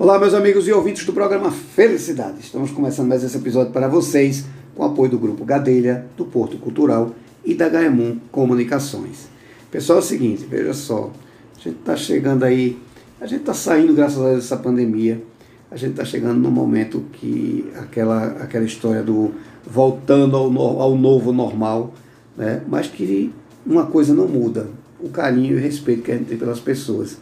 Olá, 0.00 0.16
meus 0.16 0.32
amigos 0.32 0.68
e 0.68 0.72
ouvintes 0.72 1.04
do 1.04 1.12
programa 1.12 1.50
Felicidade. 1.50 2.38
Estamos 2.38 2.70
começando 2.70 3.08
mais 3.08 3.24
esse 3.24 3.36
episódio 3.36 3.72
para 3.72 3.88
vocês 3.88 4.44
com 4.76 4.84
o 4.84 4.86
apoio 4.86 5.10
do 5.10 5.18
Grupo 5.18 5.44
Gadelha, 5.44 6.06
do 6.16 6.24
Porto 6.24 6.56
Cultural 6.56 7.16
e 7.44 7.52
da 7.52 7.68
Gaemon 7.68 8.14
Comunicações. 8.30 9.26
Pessoal, 9.72 9.98
é 9.98 10.00
o 10.00 10.04
seguinte, 10.04 10.46
veja 10.48 10.72
só, 10.72 11.10
a 11.56 11.60
gente 11.60 11.80
está 11.80 11.96
chegando 11.96 12.44
aí, 12.44 12.78
a 13.20 13.26
gente 13.26 13.40
está 13.40 13.52
saindo, 13.52 13.92
graças 13.92 14.22
a 14.22 14.34
dessa 14.36 14.56
pandemia, 14.56 15.20
a 15.68 15.76
gente 15.76 15.90
está 15.90 16.04
chegando 16.04 16.38
no 16.38 16.50
momento 16.52 17.04
que 17.14 17.68
aquela, 17.74 18.26
aquela 18.40 18.64
história 18.64 19.02
do 19.02 19.32
voltando 19.68 20.36
ao, 20.36 20.48
no, 20.48 20.60
ao 20.60 20.96
novo 20.96 21.32
normal, 21.32 21.92
né? 22.36 22.62
mas 22.68 22.86
que 22.86 23.34
uma 23.66 23.86
coisa 23.86 24.14
não 24.14 24.28
muda, 24.28 24.68
o 25.00 25.08
carinho 25.08 25.54
e 25.54 25.58
o 25.58 25.60
respeito 25.60 26.02
que 26.02 26.12
a 26.12 26.16
gente 26.16 26.28
tem 26.28 26.38
pelas 26.38 26.60
pessoas. 26.60 27.18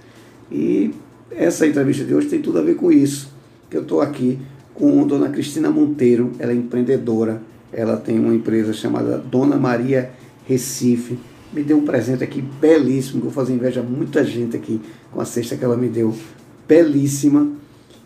E 0.53 0.93
essa 1.31 1.67
entrevista 1.67 2.05
de 2.05 2.15
hoje 2.15 2.29
tem 2.29 2.41
tudo 2.41 2.59
a 2.59 2.63
ver 2.63 2.77
com 2.77 2.91
isso, 2.91 3.33
que 3.71 3.77
eu 3.77 3.83
estou 3.83 4.01
aqui 4.01 4.39
com 4.75 5.07
dona 5.07 5.29
Cristina 5.31 5.71
Monteiro, 5.71 6.33
ela 6.39 6.53
é 6.53 6.55
empreendedora, 6.55 7.41
ela 7.73 7.97
tem 7.97 8.19
uma 8.19 8.35
empresa 8.35 8.73
chamada 8.73 9.19
Dona 9.19 9.57
Maria 9.57 10.11
Recife, 10.47 11.19
me 11.53 11.63
deu 11.63 11.79
um 11.79 11.85
presente 11.85 12.23
aqui 12.23 12.43
belíssimo, 12.43 13.21
que 13.21 13.27
eu 13.27 13.31
vou 13.31 13.45
fazer 13.45 13.55
inveja 13.55 13.81
a 13.81 13.83
muita 13.83 14.25
gente 14.25 14.57
aqui 14.57 14.81
com 15.13 15.21
a 15.21 15.25
cesta 15.25 15.57
que 15.57 15.65
ela 15.65 15.77
me 15.77 15.89
deu, 15.89 16.15
belíssima. 16.69 17.49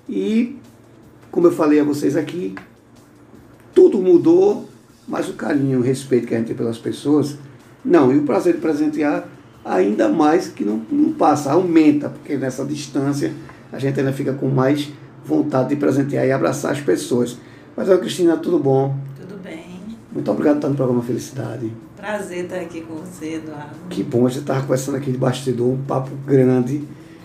E, 0.09 0.56
como 1.30 1.46
eu 1.48 1.52
falei 1.52 1.80
a 1.80 1.84
vocês 1.84 2.16
aqui, 2.16 2.54
tudo 3.74 3.98
mudou, 3.98 4.68
mas 5.06 5.28
o 5.28 5.32
carinho, 5.32 5.80
o 5.80 5.82
respeito 5.82 6.26
que 6.26 6.34
a 6.34 6.38
gente 6.38 6.48
tem 6.48 6.56
pelas 6.56 6.78
pessoas, 6.78 7.37
não. 7.84 8.12
E 8.12 8.18
o 8.18 8.23
prazer 8.23 8.54
de 8.54 8.60
presentear 8.60 9.28
ainda 9.64 10.09
mais 10.09 10.48
que 10.48 10.64
não, 10.64 10.82
não 10.91 11.12
passa, 11.12 11.52
aumenta, 11.52 12.09
porque 12.09 12.37
nessa 12.37 12.64
distância 12.64 13.32
a 13.73 13.78
gente 13.78 13.98
ainda 13.98 14.12
fica 14.12 14.32
com 14.32 14.48
mais 14.48 14.91
vontade 15.24 15.70
de 15.70 15.77
presentear 15.77 16.27
e 16.27 16.32
abraçar 16.32 16.73
as 16.73 16.80
pessoas. 16.80 17.37
Mas, 17.76 17.88
ó, 17.88 17.96
Cristina, 17.99 18.37
tudo 18.37 18.59
bom? 18.59 18.96
Tudo 19.21 19.40
bem. 19.43 19.65
Muito 20.12 20.30
obrigado 20.30 20.54
por 20.54 20.59
estar 20.59 20.68
no 20.68 20.74
programa 20.74 21.02
Felicidade. 21.02 21.71
Prazer 21.96 22.45
estar 22.45 22.57
aqui 22.57 22.80
com 22.80 22.95
você, 22.95 23.34
Eduardo. 23.34 23.76
Que 23.88 24.02
bom, 24.02 24.26
a 24.26 24.30
gente 24.30 24.40
estava 24.40 24.62
conversando 24.62 24.96
aqui 24.96 25.12
de 25.12 25.18
bastidor, 25.18 25.68
um 25.68 25.82
papo 25.82 26.10
grande. 26.27 26.82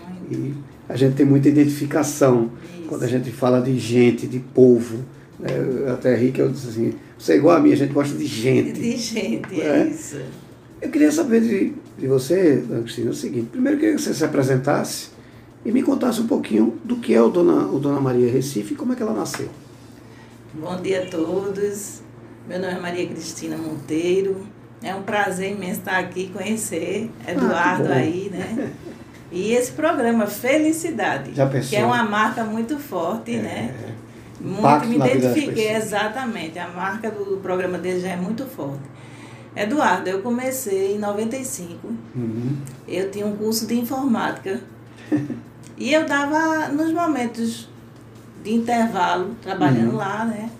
Muito. 0.08 0.32
E 0.32 0.54
a 0.88 0.96
gente 0.96 1.16
tem 1.16 1.26
muita 1.26 1.48
identificação 1.48 2.50
Isso. 2.78 2.88
quando 2.88 3.02
a 3.02 3.08
gente 3.08 3.30
fala 3.30 3.60
de 3.60 3.76
gente, 3.78 4.26
de 4.26 4.38
povo. 4.38 4.98
Né? 5.38 5.50
Eu 5.56 5.94
até 5.94 6.14
ri 6.14 6.30
que 6.30 6.40
eu 6.40 6.48
disse 6.50 6.68
assim, 6.68 6.94
você 7.18 7.32
é 7.32 7.36
igual 7.36 7.56
a 7.56 7.60
mim, 7.60 7.72
a 7.72 7.76
gente 7.76 7.92
gosta 7.92 8.16
de 8.16 8.26
gente. 8.26 8.72
De 8.72 8.96
gente, 8.96 9.60
é, 9.60 9.80
é 9.80 9.86
isso. 9.88 10.20
Eu 10.80 10.90
queria 10.90 11.10
saber 11.10 11.40
de, 11.40 11.72
de 11.98 12.06
você, 12.06 12.56
Dona 12.58 12.82
Cristina, 12.82 13.10
o 13.10 13.14
seguinte. 13.14 13.48
Primeiro, 13.50 13.76
eu 13.76 13.80
queria 13.80 13.96
que 13.96 14.02
você 14.02 14.12
se 14.12 14.24
apresentasse 14.24 15.10
e 15.64 15.72
me 15.72 15.82
contasse 15.82 16.20
um 16.20 16.26
pouquinho 16.26 16.78
do 16.84 16.96
que 16.96 17.14
é 17.14 17.20
o 17.20 17.28
Dona, 17.28 17.66
o 17.66 17.78
Dona 17.78 18.00
Maria 18.00 18.30
Recife 18.30 18.74
e 18.74 18.76
como 18.76 18.92
é 18.92 18.96
que 18.96 19.02
ela 19.02 19.14
nasceu. 19.14 19.48
Bom 20.54 20.80
dia 20.80 21.04
a 21.04 21.06
todos. 21.06 22.02
Meu 22.48 22.60
nome 22.60 22.74
é 22.74 22.78
Maria 22.78 23.06
Cristina 23.06 23.56
Monteiro. 23.56 24.46
É 24.82 24.94
um 24.94 25.02
prazer 25.02 25.52
imenso 25.52 25.80
estar 25.80 25.98
aqui 25.98 26.28
conhecer 26.28 27.10
Eduardo 27.26 27.88
ah, 27.90 27.96
aí, 27.96 28.30
né? 28.30 28.72
E 29.32 29.52
esse 29.52 29.72
programa 29.72 30.26
Felicidade, 30.26 31.32
que 31.68 31.76
é 31.76 31.84
uma 31.84 32.04
marca 32.04 32.44
muito 32.44 32.78
forte, 32.78 33.34
é, 33.34 33.38
né? 33.38 33.74
Muito 34.40 34.86
me 34.86 34.96
identifiquei, 34.96 35.74
exatamente. 35.74 36.58
A 36.58 36.68
marca 36.68 37.10
do 37.10 37.38
programa 37.38 37.78
dele 37.78 38.00
já 38.00 38.10
é 38.10 38.16
muito 38.16 38.44
forte. 38.44 38.82
Eduardo, 39.56 40.10
eu 40.10 40.20
comecei 40.20 40.94
em 40.94 40.98
95. 40.98 41.88
Uhum. 42.14 42.58
Eu 42.86 43.10
tinha 43.10 43.26
um 43.26 43.34
curso 43.36 43.66
de 43.66 43.78
informática. 43.78 44.60
e 45.78 45.92
eu 45.92 46.06
dava 46.06 46.68
nos 46.68 46.92
momentos 46.92 47.68
de 48.44 48.54
intervalo, 48.54 49.34
trabalhando 49.42 49.92
uhum. 49.92 49.96
lá, 49.96 50.26
né? 50.26 50.50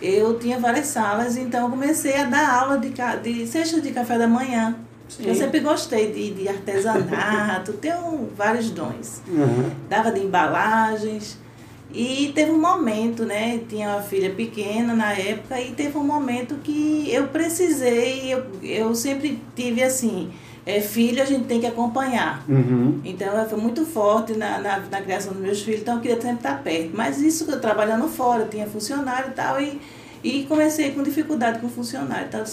Eu 0.00 0.38
tinha 0.38 0.58
várias 0.58 0.86
salas, 0.86 1.36
então 1.36 1.64
eu 1.64 1.70
comecei 1.70 2.16
a 2.16 2.24
dar 2.24 2.62
aula 2.62 2.78
de, 2.78 2.90
de 3.22 3.46
cesta 3.46 3.80
de 3.80 3.90
café 3.90 4.16
da 4.16 4.28
manhã. 4.28 4.76
Sim. 5.08 5.26
Eu 5.26 5.34
sempre 5.34 5.58
gostei 5.58 6.12
de, 6.12 6.32
de 6.32 6.48
artesanato, 6.48 7.72
tenho 7.82 8.30
vários 8.36 8.70
dons. 8.70 9.20
Uhum. 9.26 9.70
Dava 9.88 10.12
de 10.12 10.20
embalagens. 10.20 11.36
E 11.92 12.30
teve 12.34 12.52
um 12.52 12.60
momento, 12.60 13.24
né? 13.24 13.60
Tinha 13.68 13.90
uma 13.90 14.02
filha 14.02 14.30
pequena 14.30 14.94
na 14.94 15.12
época 15.12 15.60
e 15.60 15.72
teve 15.72 15.98
um 15.98 16.04
momento 16.04 16.56
que 16.62 17.12
eu 17.12 17.28
precisei, 17.28 18.32
eu, 18.32 18.44
eu 18.62 18.94
sempre 18.94 19.40
tive 19.56 19.82
assim, 19.82 20.30
é, 20.64 20.80
filho 20.80 21.20
a 21.20 21.26
gente 21.26 21.46
tem 21.46 21.60
que 21.60 21.66
acompanhar. 21.66 22.44
Uhum. 22.48 23.00
Então 23.04 23.48
foi 23.48 23.58
muito 23.58 23.84
forte 23.84 24.34
na, 24.34 24.58
na, 24.58 24.78
na, 24.78 25.00
criação 25.00 25.32
dos 25.32 25.42
meus 25.42 25.62
filhos, 25.62 25.80
então 25.80 25.96
eu 25.96 26.00
queria 26.00 26.20
sempre 26.20 26.36
estar 26.36 26.62
perto. 26.62 26.90
Mas 26.94 27.20
isso 27.20 27.50
eu 27.50 27.60
trabalhando 27.60 28.06
fora, 28.08 28.44
tinha 28.44 28.66
funcionário 28.66 29.30
e 29.30 29.34
tal, 29.34 29.60
e, 29.60 29.80
e 30.22 30.44
comecei 30.44 30.92
com 30.92 31.02
dificuldade 31.02 31.58
com 31.58 31.68
funcionário. 31.68 32.28
Então 32.28 32.44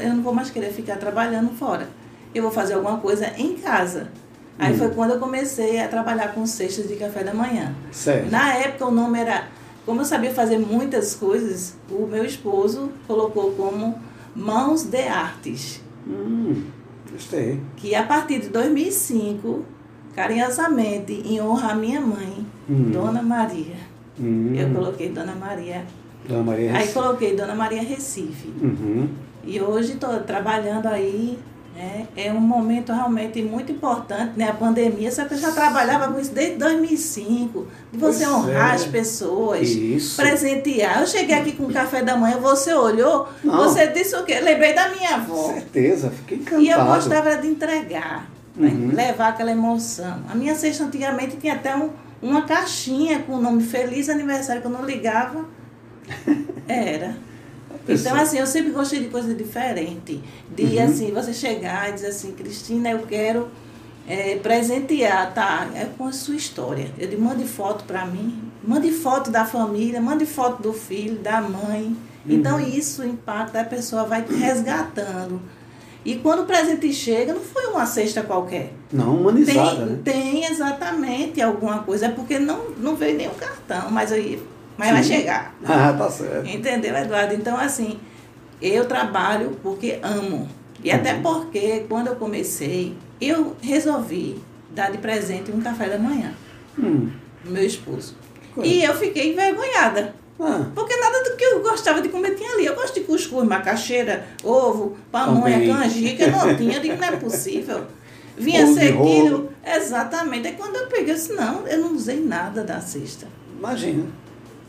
eu 0.00 0.14
não 0.14 0.22
vou 0.22 0.32
mais 0.32 0.50
querer 0.50 0.72
ficar 0.72 0.96
trabalhando 0.96 1.50
fora. 1.50 1.88
Eu 2.34 2.42
vou 2.42 2.50
fazer 2.50 2.74
alguma 2.74 2.98
coisa 2.98 3.32
em 3.36 3.54
casa. 3.54 4.08
Aí 4.58 4.72
hum. 4.74 4.78
foi 4.78 4.90
quando 4.90 5.12
eu 5.12 5.18
comecei 5.18 5.80
a 5.80 5.88
trabalhar 5.88 6.32
com 6.32 6.46
cestas 6.46 6.88
de 6.88 6.96
café 6.96 7.22
da 7.22 7.34
manhã. 7.34 7.74
Certo. 7.90 8.30
Na 8.30 8.54
época 8.54 8.86
o 8.86 8.90
nome 8.90 9.18
era. 9.18 9.48
Como 9.84 10.00
eu 10.00 10.04
sabia 10.04 10.32
fazer 10.32 10.58
muitas 10.58 11.14
coisas, 11.14 11.76
o 11.88 12.06
meu 12.06 12.24
esposo 12.24 12.90
colocou 13.06 13.52
como 13.52 13.94
Mãos 14.34 14.82
de 14.82 15.02
Artes. 15.02 15.80
Hum, 16.04 16.64
gostei. 17.12 17.60
Que 17.76 17.94
a 17.94 18.02
partir 18.02 18.40
de 18.40 18.48
2005, 18.48 19.64
carinhosamente, 20.14 21.12
em 21.12 21.40
honra 21.40 21.70
à 21.70 21.74
minha 21.76 22.00
mãe, 22.00 22.44
hum. 22.68 22.90
Dona 22.90 23.22
Maria, 23.22 23.76
hum. 24.18 24.54
eu 24.56 24.70
coloquei 24.70 25.10
Dona 25.10 25.36
Maria. 25.36 25.84
Dona 26.28 26.42
Maria 26.42 26.72
Recife. 26.72 26.88
Aí 26.88 26.94
coloquei 26.94 27.36
Dona 27.36 27.54
Maria 27.54 27.82
Recife. 27.82 28.52
Uhum. 28.60 29.08
E 29.44 29.60
hoje 29.60 29.92
estou 29.92 30.18
trabalhando 30.20 30.86
aí 30.86 31.38
é, 31.78 32.06
é 32.16 32.32
um 32.32 32.40
momento 32.40 32.90
realmente 32.90 33.42
muito 33.42 33.70
importante, 33.70 34.32
né? 34.36 34.48
A 34.48 34.54
pandemia, 34.54 35.10
você 35.10 35.26
já 35.36 35.52
trabalhava 35.52 36.10
com 36.10 36.18
isso 36.18 36.32
desde 36.32 36.56
2005, 36.56 37.66
de 37.92 37.98
você 37.98 38.24
pois 38.24 38.34
honrar 38.34 38.72
é. 38.72 38.74
as 38.76 38.84
pessoas, 38.86 39.68
isso. 39.68 40.16
presentear. 40.16 41.00
Eu 41.00 41.06
cheguei 41.06 41.34
aqui 41.34 41.52
com 41.52 41.64
o 41.64 41.72
café 41.72 42.02
da 42.02 42.16
manhã, 42.16 42.38
você 42.38 42.72
olhou, 42.72 43.28
Não. 43.44 43.56
você 43.56 43.88
disse 43.88 44.16
o 44.16 44.24
quê? 44.24 44.40
Lembrei 44.40 44.72
da 44.72 44.88
minha 44.88 45.16
avó. 45.16 45.52
Certeza, 45.52 46.10
fiquei 46.10 46.38
encantado. 46.38 46.62
E 46.62 46.70
eu 46.70 46.84
gostava 46.86 47.36
de 47.36 47.46
entregar, 47.46 48.30
né? 48.56 48.68
uhum. 48.68 48.94
levar 48.94 49.28
aquela 49.28 49.50
emoção. 49.50 50.22
A 50.30 50.34
minha 50.34 50.54
cesta 50.54 50.82
antigamente 50.82 51.36
tinha 51.36 51.54
até 51.54 51.76
um, 51.76 51.90
uma 52.22 52.42
caixinha 52.42 53.18
com 53.18 53.34
o 53.34 53.40
nome 53.40 53.62
Feliz 53.62 54.08
Aniversário, 54.08 54.62
que 54.62 54.66
eu 54.66 54.72
não 54.72 54.84
ligava. 54.84 55.44
Era. 56.66 57.25
Então, 57.88 58.16
assim, 58.16 58.38
eu 58.38 58.46
sempre 58.46 58.72
gostei 58.72 59.00
de 59.00 59.08
coisa 59.08 59.32
diferente. 59.34 60.20
De, 60.54 60.62
uhum. 60.62 60.84
assim, 60.84 61.12
você 61.12 61.32
chegar 61.32 61.88
e 61.88 61.92
dizer 61.92 62.08
assim, 62.08 62.32
Cristina, 62.32 62.90
eu 62.90 63.00
quero 63.00 63.48
é, 64.08 64.36
presentear, 64.36 65.32
tá? 65.34 65.68
É 65.74 65.86
com 65.96 66.06
a 66.06 66.12
sua 66.12 66.34
história. 66.34 66.90
Eu 66.98 67.08
digo, 67.08 67.22
mande 67.22 67.44
foto 67.44 67.84
para 67.84 68.04
mim, 68.06 68.38
mande 68.62 68.90
foto 68.90 69.30
da 69.30 69.44
família, 69.44 70.00
mande 70.00 70.26
foto 70.26 70.62
do 70.62 70.72
filho, 70.72 71.16
da 71.18 71.40
mãe. 71.40 71.96
Então, 72.28 72.58
uhum. 72.58 72.68
isso 72.68 73.04
impacta, 73.04 73.60
a 73.60 73.64
pessoa 73.64 74.04
vai 74.04 74.24
resgatando. 74.28 75.40
E 76.04 76.14
quando 76.14 76.42
o 76.42 76.46
presente 76.46 76.92
chega, 76.92 77.32
não 77.32 77.40
foi 77.40 77.66
uma 77.66 77.84
cesta 77.84 78.22
qualquer. 78.22 78.72
Não, 78.92 79.16
humanizada. 79.16 79.76
Tem, 79.76 79.86
né? 79.86 79.98
tem 80.04 80.44
exatamente 80.44 81.42
alguma 81.42 81.80
coisa. 81.80 82.06
É 82.06 82.08
porque 82.08 82.38
não, 82.38 82.70
não 82.78 82.94
veio 82.94 83.16
nenhum 83.16 83.34
cartão, 83.34 83.90
mas 83.90 84.12
aí 84.12 84.40
mas 84.76 84.88
Sim. 84.88 84.94
vai 84.94 85.02
chegar. 85.02 85.54
Ah, 85.64 85.92
tá 85.92 86.10
certo. 86.10 86.48
Entendeu, 86.48 86.94
Eduardo? 86.96 87.34
Então, 87.34 87.56
assim, 87.56 87.98
eu 88.60 88.86
trabalho 88.86 89.58
porque 89.62 89.98
amo. 90.02 90.48
E 90.82 90.90
uhum. 90.90 90.96
até 90.96 91.14
porque, 91.14 91.84
quando 91.88 92.08
eu 92.08 92.16
comecei, 92.16 92.94
eu 93.20 93.56
resolvi 93.60 94.40
dar 94.70 94.90
de 94.90 94.98
presente 94.98 95.50
um 95.50 95.60
café 95.60 95.88
da 95.88 95.98
manhã. 95.98 96.32
Hum. 96.78 97.10
Meu 97.44 97.64
esposo. 97.64 98.14
E 98.62 98.82
eu 98.82 98.94
fiquei 98.94 99.32
envergonhada. 99.32 100.14
Ah. 100.38 100.66
Porque 100.74 100.94
nada 100.96 101.22
do 101.24 101.36
que 101.36 101.44
eu 101.44 101.62
gostava 101.62 102.00
de 102.00 102.08
comer 102.08 102.34
tinha 102.34 102.52
ali. 102.52 102.66
Eu 102.66 102.74
gosto 102.74 102.94
de 102.94 103.00
cuscuz, 103.00 103.46
macaxeira, 103.46 104.26
ovo, 104.44 104.96
pamonha, 105.10 105.58
Também. 105.58 105.74
canjica. 105.74 106.26
Não 106.28 106.56
tinha, 106.56 106.76
eu 106.76 106.80
digo, 106.80 106.96
não 106.96 107.08
é 107.08 107.16
possível. 107.16 107.86
Vinha 108.36 108.66
sequilho. 108.66 109.50
Exatamente. 109.64 110.48
Aí 110.48 110.54
quando 110.54 110.76
eu 110.76 110.86
peguei, 110.88 111.12
eu 111.12 111.14
disse, 111.14 111.32
não, 111.32 111.66
eu 111.66 111.78
não 111.78 111.94
usei 111.94 112.20
nada 112.20 112.62
da 112.62 112.80
cesta. 112.80 113.26
Imagina. 113.58 114.04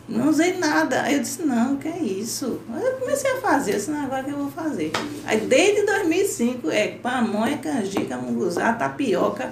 Não 0.07 0.29
usei 0.29 0.57
nada. 0.57 1.01
Aí 1.01 1.15
eu 1.15 1.19
disse, 1.21 1.43
não, 1.43 1.75
que 1.75 1.87
é 1.87 1.97
isso? 1.97 2.61
Aí 2.73 2.83
eu 2.83 2.93
comecei 2.93 3.31
a 3.31 3.41
fazer, 3.41 3.71
eu 3.71 3.75
disse, 3.75 3.91
não, 3.91 4.05
agora 4.05 4.23
que 4.23 4.31
eu 4.31 4.37
vou 4.37 4.51
fazer. 4.51 4.91
Aí 5.25 5.41
desde 5.41 5.85
2005, 5.85 6.71
é 6.71 6.87
pamonha, 6.87 7.57
canjica, 7.57 8.17
munguzá, 8.17 8.73
tapioca. 8.73 9.51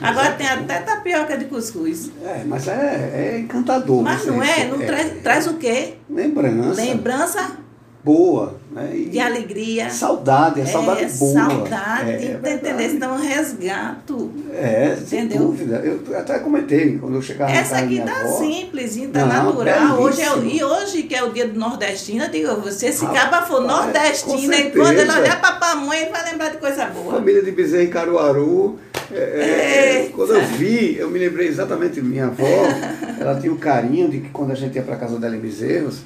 Agora 0.00 0.32
tem 0.32 0.46
até 0.46 0.80
tapioca 0.80 1.38
de 1.38 1.46
cuscuz. 1.46 2.10
É, 2.22 2.42
mas 2.44 2.68
é, 2.68 3.34
é 3.34 3.38
encantador. 3.40 4.02
Mas 4.02 4.26
não 4.26 4.42
é? 4.42 4.66
Não 4.66 4.82
é, 4.82 4.86
traz, 4.86 5.22
traz 5.22 5.46
o 5.46 5.54
quê? 5.54 5.94
Lembrança. 6.10 6.80
Lembrança 6.80 7.63
boa. 8.04 8.54
Né? 8.70 8.90
E 8.94 9.04
de 9.06 9.18
alegria. 9.18 9.88
Saudade, 9.88 10.60
é 10.60 10.66
saudade 10.66 11.06
boa. 11.18 11.32
Saudade, 11.32 12.10
é, 12.10 12.40
é 12.42 12.54
entendeu? 12.54 12.90
Então, 12.90 13.14
um 13.14 13.20
resgato. 13.20 14.30
É, 14.52 14.96
sem 15.06 15.24
Entendeu? 15.24 15.46
dúvida. 15.46 15.76
Eu 15.76 16.18
até 16.18 16.38
comentei 16.40 16.98
quando 16.98 17.14
eu 17.14 17.22
chegava 17.22 17.50
Essa 17.50 17.78
aqui 17.78 18.00
tá 18.00 18.20
avó. 18.20 18.38
simples, 18.38 18.96
tá 19.12 19.24
Não, 19.24 19.52
natural. 19.52 20.00
Hoje 20.00 20.20
é, 20.20 20.38
e 20.44 20.62
hoje, 20.62 21.02
que 21.04 21.14
é 21.14 21.22
o 21.22 21.32
dia 21.32 21.48
do 21.48 21.58
nordestino, 21.58 22.24
eu 22.24 22.30
digo, 22.30 22.60
você, 22.60 22.92
se 22.92 23.04
Rapaz, 23.06 23.22
caba 23.22 23.46
for 23.46 23.62
com 23.62 23.68
nordestino, 23.68 24.52
e 24.52 24.70
quando 24.70 24.98
ele 24.98 25.10
olhar 25.10 25.40
pra 25.40 25.52
pamonha, 25.52 26.00
ele 26.00 26.10
vai 26.10 26.30
lembrar 26.30 26.50
de 26.50 26.58
coisa 26.58 26.86
boa. 26.86 27.14
Família 27.14 27.42
de 27.42 27.50
Bezerra 27.52 27.84
em 27.84 27.88
Caruaru. 27.88 28.78
é, 29.12 29.16
é, 29.16 30.10
quando 30.14 30.34
eu 30.34 30.42
vi, 30.42 30.96
eu 30.98 31.08
me 31.08 31.18
lembrei 31.18 31.48
exatamente 31.48 31.94
de 31.94 32.02
minha 32.02 32.26
avó. 32.26 32.44
ela 33.18 33.40
tinha 33.40 33.52
o 33.52 33.56
carinho 33.56 34.08
de 34.10 34.20
que 34.20 34.28
quando 34.30 34.50
a 34.50 34.54
gente 34.54 34.74
ia 34.74 34.82
para 34.82 34.96
casa 34.96 35.18
dela 35.18 35.36
em 35.36 35.40
Bezerros, 35.40 36.00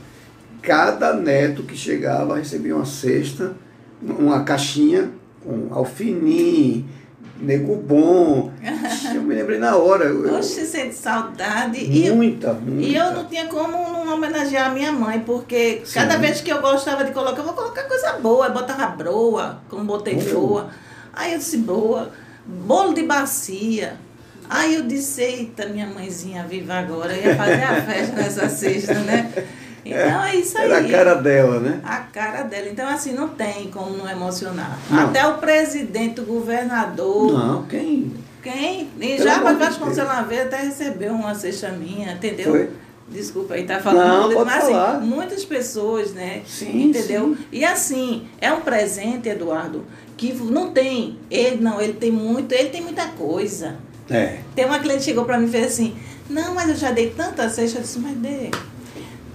cada 0.63 1.15
neto 1.15 1.63
que 1.63 1.77
chegava 1.77 2.37
recebia 2.37 2.75
uma 2.77 2.85
cesta, 2.85 3.55
uma 4.03 4.43
caixinha 4.45 5.11
com 5.45 5.69
alfinim, 5.73 6.87
nego 7.41 7.77
bom. 7.77 8.51
Eu 9.15 9.23
me 9.23 9.35
lembrei 9.35 9.59
na 9.59 9.77
hora. 9.77 10.05
Eu- 10.07 10.35
Oxe, 10.37 10.65
sente 10.67 10.95
saudade. 10.95 11.79
E 11.79 12.07
eu, 12.07 12.17
muita, 12.17 12.53
muita. 12.53 12.83
e 12.89 12.95
eu 12.97 13.13
não 13.13 13.25
tinha 13.27 13.47
como 13.47 13.71
não 13.73 14.15
homenagear 14.15 14.71
a 14.71 14.75
minha 14.75 14.91
mãe, 14.93 15.21
porque 15.21 15.83
Sim. 15.85 15.95
cada 15.95 16.17
vez 16.19 16.41
que 16.41 16.51
eu 16.53 16.61
gostava 16.61 17.05
de 17.05 17.13
colocar, 17.13 17.39
eu 17.39 17.45
vou 17.45 17.55
colocar 17.55 17.85
coisa 17.85 18.13
boa. 18.15 18.47
Eu 18.47 18.53
botava 18.53 18.87
broa, 18.89 19.61
como 19.69 19.85
botei 19.85 20.17
Oh. 20.21 20.31
broa. 20.31 20.71
Aí 21.13 21.33
eu 21.33 21.39
disse 21.39 21.59
broa, 21.59 22.11
bolo 22.47 22.93
de 22.95 23.03
bacia. 23.05 23.95
Aí 24.51 24.75
eu 24.77 24.83
disse, 24.85 25.21
eita, 25.23 25.67
minha 25.67 25.87
mãezinha 25.87 26.45
viva 26.49 26.75
agora, 26.75 27.13
eu 27.15 27.23
ia 27.31 27.37
fazer 27.37 27.63
a 27.63 27.83
festa 27.83 28.17
nessa 28.17 28.49
sexta, 28.49 28.95
né? 28.95 29.31
Então 29.85 30.25
é 30.25 30.37
isso 30.37 30.59
aí. 30.59 30.65
Era 30.65 30.79
a 30.79 30.89
cara 30.89 31.15
dela, 31.15 31.61
né? 31.61 31.81
A 31.85 31.97
cara 31.99 32.43
dela. 32.43 32.69
Então, 32.69 32.89
assim, 32.89 33.13
não 33.13 33.29
tem 33.29 33.71
como 33.71 33.97
não 33.97 34.09
emocionar. 34.09 34.79
Não. 34.91 35.05
Até 35.05 35.27
o 35.27 35.39
presidente, 35.39 36.21
o 36.21 36.25
governador, 36.25 37.33
Não, 37.33 37.63
quem? 37.65 38.13
quem? 38.43 38.89
E 39.01 39.17
Pelo 39.17 39.23
já 39.25 39.39
de 39.39 39.55
Vasconcelos 39.55 40.13
uma 40.13 40.23
vez 40.23 40.43
até 40.43 40.59
recebeu 40.59 41.13
uma 41.13 41.35
cesta 41.35 41.71
minha, 41.71 42.13
entendeu? 42.13 42.51
Foi? 42.51 42.71
Desculpa 43.11 43.55
aí, 43.55 43.65
tá 43.65 43.81
falando. 43.81 44.29
Não, 44.29 44.35
pode 44.35 44.51
mas 44.51 44.65
falar. 44.65 44.97
assim, 44.97 45.07
muitas 45.07 45.45
pessoas, 45.45 46.13
né? 46.13 46.43
Sim, 46.47 46.89
entendeu? 46.89 47.35
sim. 47.37 47.45
E 47.51 47.65
assim, 47.65 48.29
é 48.39 48.53
um 48.53 48.61
presente, 48.61 49.29
Eduardo, 49.31 49.87
que 50.17 50.35
não 50.35 50.73
tem. 50.73 51.19
Ele 51.31 51.57
não, 51.63 51.81
ele 51.81 51.95
tem 51.95 52.11
muito, 52.11 52.53
ele 52.53 52.69
tem 52.69 52.83
muita 52.83 53.07
coisa. 53.09 53.77
É. 54.11 54.41
Tem 54.55 54.67
uma 54.67 54.79
cliente 54.79 54.99
que 55.01 55.05
chegou 55.07 55.25
pra 55.25 55.39
mim 55.39 55.47
e 55.47 55.51
fez 55.51 55.67
assim, 55.69 55.97
não, 56.29 56.55
mas 56.55 56.69
eu 56.69 56.77
já 56.77 56.91
dei 56.91 57.11
tanta 57.11 57.49
cesta, 57.49 57.79
eu 57.79 57.83
disse, 57.83 57.99
mas 57.99 58.17
dê. 58.17 58.51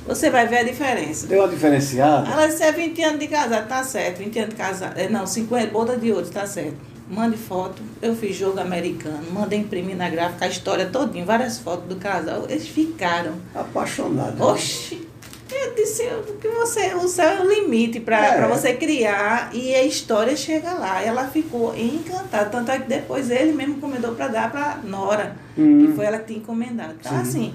Você 0.05 0.29
vai 0.29 0.45
ver 0.47 0.57
a 0.59 0.63
diferença. 0.63 1.27
Deu 1.27 1.39
uma 1.39 1.47
diferenciada. 1.47 2.29
Ela 2.29 2.47
disse, 2.47 2.63
é 2.63 2.71
20 2.71 3.01
anos 3.03 3.19
de 3.19 3.27
casado, 3.27 3.67
tá 3.67 3.83
certo. 3.83 4.17
20 4.17 4.37
anos 4.39 4.49
de 4.51 4.55
casado. 4.55 4.97
É, 4.97 5.07
não, 5.07 5.25
50, 5.25 5.71
boda 5.71 5.95
de 5.97 6.11
ouro, 6.11 6.27
tá 6.29 6.45
certo. 6.45 6.75
Mande 7.09 7.37
foto. 7.37 7.81
Eu 8.01 8.15
fiz 8.15 8.35
jogo 8.35 8.59
americano, 8.59 9.23
mandei 9.31 9.59
imprimir 9.59 9.95
na 9.95 10.09
gráfica 10.09 10.45
a 10.45 10.47
história 10.47 10.85
todinha, 10.87 11.23
várias 11.25 11.59
fotos 11.59 11.87
do 11.87 11.95
casal. 11.95 12.45
Eles 12.49 12.67
ficaram. 12.67 13.33
Apaixonada. 13.53 14.43
Oxi! 14.43 15.07
Eu 15.51 15.75
disse 15.75 16.03
o 16.03 16.33
que 16.37 16.47
você, 16.47 16.93
o 16.95 17.07
céu 17.07 17.29
é 17.29 17.41
o 17.41 17.47
limite 17.47 17.99
para 17.99 18.17
É. 18.37 18.47
você 18.47 18.73
criar 18.73 19.51
e 19.53 19.73
a 19.75 19.83
história 19.83 20.35
chega 20.35 20.73
lá. 20.73 21.01
Ela 21.01 21.27
ficou 21.27 21.73
encantada. 21.77 22.49
Tanto 22.49 22.71
é 22.71 22.79
que 22.79 22.87
depois 22.89 23.29
ele 23.29 23.51
mesmo 23.53 23.75
encomendou 23.75 24.15
para 24.15 24.27
dar 24.29 24.51
para 24.51 24.79
Nora, 24.83 25.35
Hum. 25.57 25.85
que 25.85 25.93
foi 25.93 26.05
ela 26.05 26.17
que 26.17 26.25
tinha 26.25 26.39
encomendado. 26.39 26.95
Então, 26.99 27.11
Sim. 27.13 27.21
assim, 27.21 27.53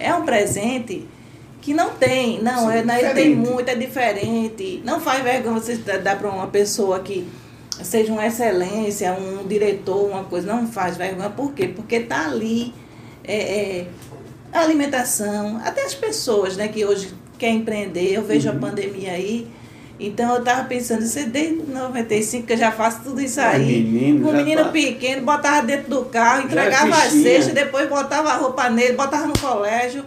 é 0.00 0.14
um 0.14 0.24
presente 0.24 1.06
que 1.64 1.72
não 1.72 1.90
tem, 1.94 2.42
não, 2.42 2.70
Sim, 2.70 2.76
é, 2.76 2.84
não, 2.84 2.94
ele 2.94 3.14
tem 3.14 3.34
muito, 3.34 3.68
é 3.70 3.74
diferente. 3.74 4.82
Não 4.84 5.00
faz 5.00 5.22
vergonha 5.24 5.58
você 5.58 5.76
dar- 5.76 6.18
para 6.18 6.28
uma 6.28 6.46
pessoa 6.48 7.00
que 7.00 7.26
seja 7.82 8.12
uma 8.12 8.26
excelência, 8.26 9.12
um 9.14 9.46
diretor, 9.46 10.06
uma 10.10 10.24
coisa, 10.24 10.46
não 10.54 10.66
faz 10.66 10.96
vergonha. 10.98 11.30
Por 11.30 11.52
quê? 11.54 11.66
Porque 11.66 12.00
tá 12.00 12.26
ali 12.26 12.74
é, 13.26 13.34
é, 13.36 13.86
a 14.52 14.60
alimentação, 14.60 15.58
até 15.64 15.82
as 15.84 15.94
pessoas 15.94 16.54
né, 16.58 16.68
que 16.68 16.84
hoje 16.84 17.14
querem 17.38 17.56
empreender, 17.56 18.12
eu 18.12 18.22
vejo 18.22 18.50
Uhum. 18.50 18.56
a 18.56 18.60
pandemia 18.60 19.12
aí. 19.12 19.48
Então 19.98 20.34
eu 20.34 20.40
estava 20.40 20.64
pensando, 20.64 21.00
você 21.06 21.24
desde 21.24 21.62
95 21.62 22.46
que 22.46 22.52
eu 22.52 22.56
já 22.58 22.70
faço 22.72 23.00
tudo 23.04 23.22
isso 23.22 23.40
aí. 23.40 23.64
menino, 23.82 24.24
Com 24.26 24.30
o 24.32 24.36
menino 24.36 24.64
tá- 24.64 24.70
pequeno, 24.70 25.22
botava 25.24 25.64
dentro 25.66 25.88
do 25.88 26.04
carro, 26.06 26.42
Já 26.42 26.46
entregava 26.46 26.94
a 26.96 27.08
cesta, 27.10 27.52
depois 27.54 27.88
botava 27.88 28.28
a 28.30 28.36
roupa 28.36 28.68
nele, 28.68 28.92
botava 28.92 29.26
no 29.26 29.38
colégio. 29.38 30.04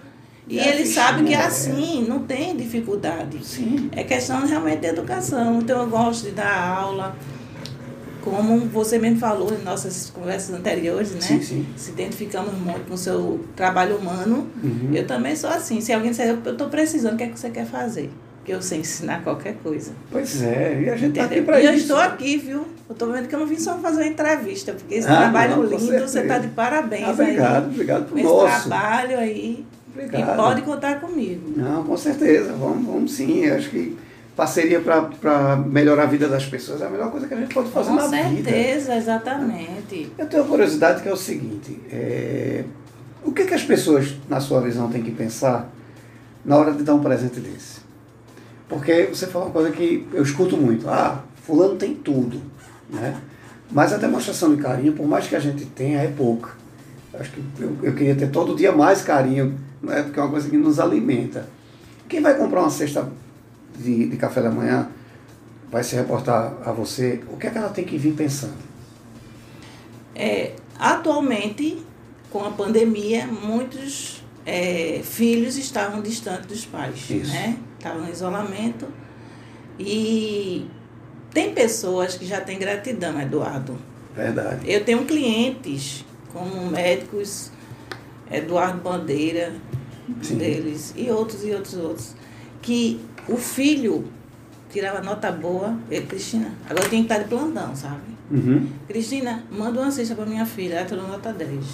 E 0.50 0.58
ele 0.60 0.86
sabe 0.86 1.24
que 1.26 1.34
é 1.34 1.44
assim, 1.46 2.06
não 2.08 2.20
tem 2.20 2.56
dificuldade. 2.56 3.46
Sim. 3.46 3.90
É 3.92 4.04
questão 4.04 4.46
realmente 4.48 4.80
de 4.80 4.88
educação. 4.88 5.60
Então 5.60 5.82
eu 5.82 5.88
gosto 5.90 6.26
de 6.26 6.32
dar 6.32 6.58
aula. 6.80 7.16
Como 8.22 8.60
você 8.68 8.98
mesmo 9.00 9.20
falou 9.20 9.54
em 9.54 9.64
nossas 9.64 10.10
conversas 10.10 10.54
anteriores, 10.54 11.12
né? 11.12 11.22
Sim, 11.22 11.42
sim. 11.42 11.66
Se 11.78 11.92
identificamos 11.92 12.54
muito 12.54 12.86
com 12.88 12.94
o 12.94 12.98
seu 12.98 13.40
trabalho 13.56 13.98
humano. 13.98 14.48
Uhum. 14.62 14.92
Eu 14.94 15.08
também 15.08 15.36
sou 15.36 15.50
assim. 15.50 15.80
Se 15.80 15.94
alguém 15.94 16.12
disser, 16.12 16.28
eu 16.46 16.52
estou 16.52 16.68
precisando, 16.68 17.14
o 17.14 17.18
que 17.18 17.24
é 17.24 17.28
que 17.28 17.40
você 17.40 17.50
quer 17.50 17.66
fazer? 17.66 18.10
Eu 18.46 18.62
sei 18.62 18.80
ensinar 18.80 19.24
qualquer 19.24 19.56
coisa. 19.62 19.92
Pois 20.10 20.42
é, 20.42 20.82
e 20.82 20.90
a 20.90 20.96
gente 20.96 21.16
tá 21.16 21.26
aqui 21.26 21.36
Entendeu? 21.36 21.46
pra 21.46 21.62
e 21.62 21.66
eu 21.66 21.72
isso. 21.74 21.82
estou 21.84 21.98
aqui, 21.98 22.38
viu? 22.38 22.66
Eu 22.88 22.94
estou 22.94 23.12
vendo 23.12 23.28
que 23.28 23.36
eu 23.36 23.40
não 23.40 23.46
vim 23.48 23.60
só 23.60 23.78
fazer 23.78 24.02
uma 24.04 24.08
entrevista, 24.08 24.72
porque 24.72 24.96
esse 24.96 25.08
Ah, 25.08 25.18
trabalho 25.18 25.58
não, 25.58 25.64
lindo, 25.64 26.00
você 26.00 26.22
está 26.22 26.38
de 26.40 26.48
parabéns 26.50 27.08
Ah, 27.08 27.12
obrigado, 27.12 27.66
aí. 27.66 27.72
obrigado 27.72 28.04
Com 28.04 28.10
por 28.12 28.20
esse 28.20 28.28
nosso. 28.28 28.70
trabalho 28.70 29.20
aí. 29.20 29.66
Obrigado. 29.98 30.34
E 30.34 30.36
pode 30.36 30.62
contar 30.62 31.02
comigo. 31.02 31.54
Não, 31.56 31.84
com 31.84 31.98
certeza, 31.98 32.54
vamos, 32.54 32.86
vamos 32.86 33.12
sim. 33.14 33.50
Acho 33.50 33.70
que 33.70 33.98
parceria 34.36 34.80
para 34.80 35.56
melhorar 35.56 36.04
a 36.04 36.06
vida 36.06 36.28
das 36.28 36.46
pessoas 36.46 36.82
é 36.82 36.86
a 36.86 36.90
melhor 36.90 37.10
coisa 37.10 37.28
que 37.28 37.34
a 37.34 37.38
gente 37.38 37.54
pode 37.54 37.70
fazer 37.72 37.90
Com 37.90 37.96
na 37.96 38.08
vida. 38.08 38.50
certeza, 38.50 38.96
exatamente. 38.96 40.12
Eu 40.18 40.28
tenho 40.28 40.44
uma 40.44 40.50
curiosidade 40.50 41.02
que 41.02 41.10
é 41.10 41.14
o 41.14 41.18
seguinte: 41.18 41.82
é, 41.92 42.64
o 43.24 43.32
que, 43.32 43.46
que 43.46 43.54
as 43.54 43.64
pessoas, 43.64 44.16
na 44.30 44.40
sua 44.40 44.62
visão, 44.62 44.90
têm 44.90 45.02
que 45.02 45.12
pensar 45.12 45.68
na 46.46 46.56
hora 46.56 46.72
de 46.72 46.84
dar 46.84 46.94
um 46.94 47.02
presente 47.02 47.40
desse? 47.40 47.82
Porque 48.70 49.10
você 49.12 49.26
falou 49.26 49.48
uma 49.48 49.54
coisa 49.54 49.72
que 49.72 50.08
eu 50.14 50.22
escuto 50.22 50.56
muito: 50.56 50.88
ah, 50.88 51.24
Fulano 51.44 51.76
tem 51.76 51.96
tudo, 51.96 52.40
né? 52.90 53.16
Mas 53.72 53.92
a 53.92 53.98
demonstração 53.98 54.56
de 54.56 54.62
carinho, 54.62 54.94
por 54.94 55.06
mais 55.08 55.28
que 55.28 55.36
a 55.36 55.40
gente 55.40 55.66
tenha, 55.66 56.00
é 56.00 56.08
pouca. 56.08 56.52
Acho 57.20 57.32
que 57.32 57.44
eu, 57.60 57.76
eu 57.82 57.94
queria 57.96 58.16
ter 58.16 58.30
todo 58.30 58.56
dia 58.56 58.72
mais 58.72 59.02
carinho, 59.02 59.58
né? 59.82 60.04
porque 60.04 60.20
é 60.20 60.24
uma 60.24 60.32
coisa 60.32 60.50
que 60.50 60.58
nos 60.58 60.80
alimenta. 60.80 61.48
Quem 62.08 62.22
vai 62.22 62.38
comprar 62.38 62.62
uma 62.62 62.70
cesta 62.70 63.10
de, 63.78 64.08
de 64.08 64.18
café 64.18 64.42
da 64.42 64.50
manhã 64.50 64.90
vai 65.70 65.84
se 65.84 65.96
reportar 65.96 66.54
a 66.66 66.72
você, 66.72 67.22
o 67.32 67.38
que 67.38 67.48
é 67.48 67.50
que 67.50 67.58
ela 67.58 67.70
tem 67.70 67.86
que 67.86 67.98
vir 67.98 68.14
pensando? 68.14 68.56
É, 70.16 70.54
atualmente, 70.80 71.78
com 72.32 72.44
a 72.46 72.52
pandemia, 72.52 73.28
muitos 73.28 74.24
é, 74.46 75.02
filhos 75.04 75.58
estavam 75.58 76.02
distantes 76.02 76.48
dos 76.48 76.66
pais, 76.66 77.10
Isso. 77.10 77.32
né? 77.32 77.58
Estavam 77.78 78.08
em 78.08 78.12
isolamento. 78.12 78.88
E 79.78 80.66
tem 81.32 81.54
pessoas 81.54 82.16
que 82.16 82.26
já 82.26 82.42
têm 82.42 82.58
gratidão, 82.58 83.20
Eduardo. 83.22 83.78
Verdade. 84.16 84.62
Eu 84.66 84.84
tenho 84.84 85.06
clientes, 85.06 86.04
como 86.34 86.72
médicos, 86.72 87.52
Eduardo 88.32 88.82
Bandeira, 88.82 89.54
Sim. 90.22 90.38
deles, 90.38 90.94
e 90.96 91.10
outros 91.10 91.44
e 91.44 91.52
outros 91.52 91.76
outros, 91.76 92.16
que 92.62 93.00
o 93.28 93.38
filho 93.38 94.06
tirava 94.72 95.02
nota 95.02 95.32
boa, 95.32 95.78
ele, 95.90 96.06
Cristina, 96.06 96.52
agora 96.70 96.88
tem 96.90 97.04
que 97.04 97.12
estar 97.12 97.24
de 97.24 97.30
plantão, 97.30 97.76
sabe? 97.76 98.18
Uhum. 98.30 98.68
Cristina, 98.88 99.44
manda 99.50 99.80
uma 99.80 99.92
cesta 99.92 100.16
para 100.16 100.26
minha 100.26 100.46
filha, 100.46 100.76
ela 100.76 100.86
tirou 100.86 101.08
nota 101.08 101.32
10. 101.32 101.66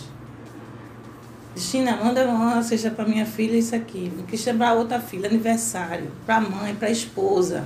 Cristina, 1.53 1.97
manda 1.97 2.25
uma 2.25 2.61
cesta 2.63 2.89
para 2.89 3.05
minha 3.05 3.25
filha, 3.25 3.57
isso 3.57 3.75
aqui. 3.75 4.11
Cristina 4.27 4.57
para 4.57 4.73
outra 4.73 4.99
filha, 4.99 5.27
aniversário, 5.27 6.11
para 6.25 6.41
mãe, 6.41 6.75
para 6.75 6.89
esposa. 6.89 7.63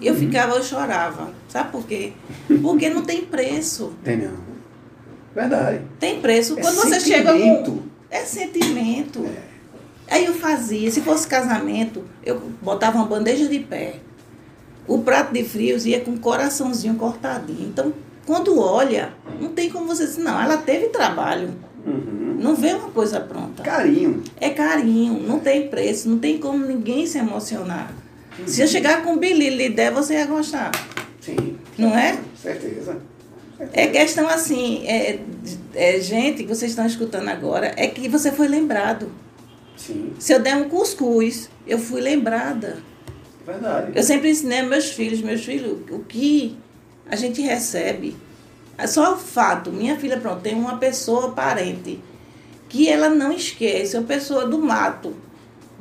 E 0.00 0.06
eu 0.06 0.14
ficava, 0.14 0.56
eu 0.56 0.62
chorava. 0.62 1.30
Sabe 1.48 1.70
por 1.70 1.86
quê? 1.86 2.12
Porque 2.60 2.90
não 2.90 3.02
tem 3.02 3.24
preço. 3.24 3.92
Tem 4.02 4.16
não. 4.16 4.34
Verdade. 5.34 5.80
Tem 5.98 6.20
preço. 6.20 6.58
É 6.58 6.62
Quando 6.62 6.76
você 6.76 7.00
chega 7.00 7.32
com. 7.32 7.82
É 8.14 8.24
sentimento. 8.24 9.28
Aí 10.08 10.24
eu 10.24 10.34
fazia, 10.34 10.88
se 10.88 11.00
fosse 11.00 11.26
casamento, 11.26 12.04
eu 12.24 12.40
botava 12.62 12.96
uma 12.96 13.06
bandeja 13.06 13.48
de 13.48 13.58
pé. 13.58 13.96
O 14.86 14.98
prato 15.00 15.32
de 15.32 15.42
frios 15.42 15.84
ia 15.84 15.98
com 15.98 16.12
um 16.12 16.16
coraçãozinho 16.16 16.94
cortadinho. 16.94 17.66
Então, 17.68 17.92
quando 18.24 18.56
olha, 18.56 19.12
não 19.40 19.48
tem 19.48 19.68
como 19.68 19.88
você 19.88 20.06
dizer, 20.06 20.22
não, 20.22 20.40
ela 20.40 20.58
teve 20.58 20.90
trabalho. 20.90 21.54
Uhum. 21.84 22.36
Não 22.38 22.54
vê 22.54 22.74
uma 22.74 22.90
coisa 22.90 23.18
pronta. 23.18 23.64
Carinho. 23.64 24.22
É 24.40 24.50
carinho, 24.50 25.20
não 25.26 25.40
tem 25.40 25.66
preço, 25.66 26.08
não 26.08 26.20
tem 26.20 26.38
como 26.38 26.64
ninguém 26.64 27.08
se 27.08 27.18
emocionar. 27.18 27.92
Se 28.46 28.62
eu 28.62 28.68
chegar 28.68 29.02
com 29.02 29.14
um 29.14 29.18
bilhete 29.18 29.54
e 29.54 29.56
lhe 29.56 29.68
der, 29.70 29.90
você 29.90 30.14
ia 30.14 30.26
gostar. 30.26 30.70
Sim. 31.20 31.56
Não 31.76 31.98
é? 31.98 32.16
Certeza. 32.40 32.96
É 33.72 33.88
questão 33.88 34.28
assim, 34.28 34.86
é, 34.86 35.18
é, 35.74 36.00
gente 36.00 36.42
que 36.42 36.48
vocês 36.48 36.70
estão 36.70 36.86
escutando 36.86 37.28
agora, 37.28 37.72
é 37.76 37.86
que 37.86 38.08
você 38.08 38.32
foi 38.32 38.48
lembrado. 38.48 39.10
Sim. 39.76 40.12
Se 40.18 40.32
eu 40.32 40.40
der 40.40 40.56
um 40.56 40.68
cuscuz, 40.68 41.50
eu 41.66 41.78
fui 41.78 42.00
lembrada. 42.00 42.78
Verdade. 43.44 43.92
Eu 43.94 44.02
sempre 44.02 44.30
ensinei 44.30 44.60
aos 44.60 44.68
meus 44.68 44.90
filhos, 44.90 45.20
meus 45.20 45.44
filhos, 45.44 45.78
o 45.90 45.98
que 46.00 46.56
a 47.10 47.16
gente 47.16 47.42
recebe. 47.42 48.16
É 48.76 48.86
só 48.86 49.14
o 49.14 49.16
fato, 49.16 49.70
minha 49.70 49.96
filha, 49.96 50.18
pronto, 50.18 50.40
tem 50.40 50.54
uma 50.54 50.78
pessoa 50.78 51.32
parente 51.32 52.00
que 52.68 52.88
ela 52.88 53.08
não 53.08 53.32
esquece, 53.32 53.96
uma 53.96 54.06
pessoa 54.06 54.46
do 54.46 54.58
mato, 54.58 55.14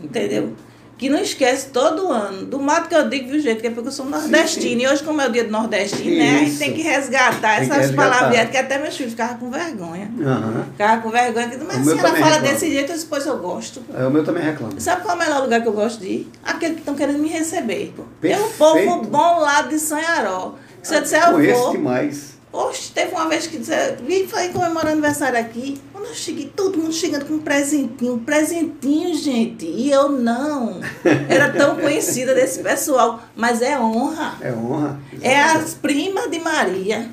entendeu? 0.02 0.54
Que 0.98 1.10
não 1.10 1.20
esquece 1.20 1.70
todo 1.70 2.12
ano. 2.12 2.46
Do 2.46 2.60
mato 2.60 2.88
que 2.88 2.96
eu 2.96 3.10
digo, 3.10 3.30
viu, 3.30 3.40
gente? 3.40 3.62
Que 3.62 3.68
é 3.68 3.70
porque 3.70 3.88
eu 3.88 3.92
sou 3.92 4.06
nordestina. 4.06 4.84
E 4.84 4.88
hoje, 4.88 5.04
como 5.04 5.22
é 5.22 5.28
o 5.28 5.32
dia 5.32 5.44
do 5.44 5.52
nordestino, 5.52 6.18
né? 6.18 6.36
A 6.36 6.46
gente 6.46 6.58
tem 6.58 6.74
que 6.74 6.82
resgatar 6.82 7.60
tem 7.60 7.70
essas 7.70 7.92
palavras 7.92 8.50
que 8.50 8.58
até 8.58 8.78
meus 8.78 8.96
filhos 8.96 9.12
ficavam 9.12 9.38
com 9.38 9.50
vergonha. 9.50 10.10
Uhum. 10.18 10.64
Ficavam 10.72 11.02
com 11.02 11.10
vergonha. 11.10 11.52
Mas 11.68 11.78
a 11.80 11.84
senhora 11.84 12.02
fala 12.02 12.16
reclama. 12.16 12.40
desse 12.40 12.72
jeito, 12.72 12.98
depois 12.98 13.26
eu 13.26 13.38
gosto. 13.38 13.82
É, 13.94 14.06
o 14.06 14.12
meu 14.12 14.24
também 14.24 14.44
reclama. 14.44 14.80
Sabe 14.80 15.02
qual 15.02 15.16
é 15.16 15.20
o 15.20 15.24
melhor 15.24 15.42
lugar 15.42 15.62
que 15.62 15.68
eu 15.68 15.74
gosto 15.74 16.00
de 16.00 16.08
ir? 16.08 16.32
Aquele 16.44 16.76
que 16.76 16.80
estão 16.80 16.96
querendo 16.96 17.20
me 17.20 17.30
receber. 17.30 17.94
Perfeito. 18.22 18.44
É 18.44 18.46
um 18.46 18.52
povo 18.52 19.02
bom 19.04 19.40
lá 19.40 19.64
de 19.64 19.80
Sanharó. 19.80 20.56
Se 20.82 20.96
eu 20.96 21.02
disser, 21.02 21.24
eu 21.24 21.56
vou. 21.56 21.72
demais. 21.72 22.33
Oxe, 22.54 22.92
teve 22.92 23.12
uma 23.12 23.28
vez 23.28 23.48
que 23.48 23.58
disse, 23.58 23.74
vim 24.06 24.28
comemorar 24.54 24.92
aniversário 24.92 25.40
aqui. 25.40 25.82
Quando 25.92 26.06
eu 26.06 26.14
cheguei, 26.14 26.52
todo 26.56 26.78
mundo 26.78 26.94
chegando 26.94 27.26
com 27.26 27.34
um 27.34 27.40
presentinho, 27.40 28.14
um 28.14 28.20
presentinho, 28.20 29.18
gente. 29.18 29.66
E 29.66 29.90
eu 29.90 30.08
não. 30.08 30.80
Era 31.28 31.52
tão 31.52 31.78
conhecida 31.82 32.36
desse 32.36 32.62
pessoal. 32.62 33.24
Mas 33.36 33.60
é 33.64 33.80
honra. 33.80 34.38
É 34.40 34.52
honra. 34.52 35.00
Exatamente. 35.12 35.28
É 35.28 35.42
as 35.42 35.74
primas 35.74 36.30
de 36.30 36.40
Maria. 36.40 37.10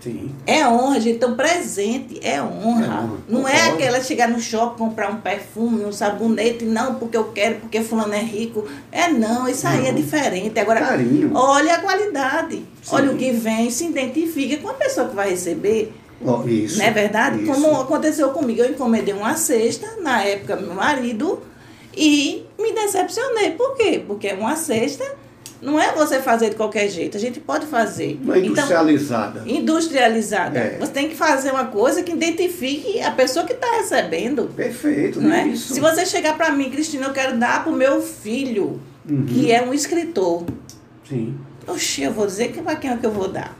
Sim. 0.00 0.30
É 0.46 0.66
honra, 0.66 1.00
gente. 1.00 1.16
Então, 1.16 1.34
presente 1.34 2.20
é 2.22 2.40
honra. 2.40 2.84
É 2.84 2.88
honra. 2.88 3.10
Não 3.28 3.42
Concordo. 3.42 3.48
é 3.48 3.68
aquela 3.70 4.00
chegar 4.02 4.28
no 4.28 4.40
shopping, 4.40 4.78
comprar 4.78 5.10
um 5.10 5.20
perfume, 5.20 5.84
um 5.84 5.92
sabonete, 5.92 6.64
não, 6.64 6.94
porque 6.94 7.16
eu 7.16 7.24
quero, 7.32 7.56
porque 7.56 7.80
fulano 7.82 8.14
é 8.14 8.20
rico. 8.20 8.64
É 8.92 9.08
não, 9.08 9.48
isso 9.48 9.66
aí 9.66 9.86
é 9.86 9.92
diferente. 9.92 10.58
Agora, 10.58 10.80
Carinho. 10.80 11.32
olha 11.34 11.74
a 11.74 11.80
qualidade. 11.80 12.56
Sim. 12.56 12.94
Olha 12.94 13.10
o 13.10 13.16
que 13.16 13.32
vem, 13.32 13.70
se 13.70 13.86
identifica 13.86 14.56
com 14.62 14.68
a 14.68 14.74
pessoa 14.74 15.08
que 15.08 15.16
vai 15.16 15.30
receber. 15.30 15.92
Oh, 16.24 16.46
isso. 16.48 16.78
Não 16.78 16.84
é 16.84 16.90
verdade? 16.90 17.42
Isso. 17.42 17.52
Como 17.52 17.80
aconteceu 17.80 18.30
comigo, 18.30 18.60
eu 18.60 18.70
encomendei 18.70 19.14
uma 19.14 19.36
cesta, 19.36 19.86
na 20.00 20.22
época, 20.24 20.56
meu 20.56 20.74
marido, 20.74 21.40
e 21.96 22.44
me 22.58 22.72
decepcionei. 22.72 23.52
Por 23.52 23.76
quê? 23.76 24.02
Porque 24.06 24.28
é 24.28 24.34
uma 24.34 24.56
cesta 24.56 25.04
não 25.60 25.80
é 25.80 25.92
você 25.92 26.20
fazer 26.20 26.50
de 26.50 26.56
qualquer 26.56 26.88
jeito, 26.88 27.16
a 27.16 27.20
gente 27.20 27.40
pode 27.40 27.66
fazer. 27.66 28.18
Não 28.22 28.34
é 28.34 28.38
industrializada. 28.38 29.42
Então, 29.44 29.56
industrializada. 29.56 30.58
É. 30.58 30.78
Você 30.78 30.92
tem 30.92 31.08
que 31.08 31.16
fazer 31.16 31.50
uma 31.50 31.66
coisa 31.66 32.02
que 32.02 32.12
identifique 32.12 33.00
a 33.00 33.10
pessoa 33.10 33.44
que 33.44 33.52
está 33.52 33.66
recebendo. 33.76 34.50
Perfeito, 34.54 35.20
não 35.20 35.32
é? 35.32 35.48
Isso. 35.48 35.74
Se 35.74 35.80
você 35.80 36.06
chegar 36.06 36.36
para 36.36 36.50
mim, 36.52 36.70
Cristina, 36.70 37.06
eu 37.06 37.12
quero 37.12 37.36
dar 37.36 37.64
para 37.64 37.72
o 37.72 37.76
meu 37.76 38.00
filho, 38.00 38.80
uhum. 39.08 39.26
que 39.26 39.50
é 39.50 39.60
um 39.62 39.74
escritor. 39.74 40.44
Sim. 41.08 41.36
Oxi, 41.66 42.02
eu 42.02 42.12
vou 42.12 42.26
dizer 42.26 42.52
que 42.52 42.62
para 42.62 42.76
quem 42.76 42.90
é 42.90 42.96
que 42.96 43.04
eu 43.04 43.12
vou 43.12 43.28
dar. 43.28 43.56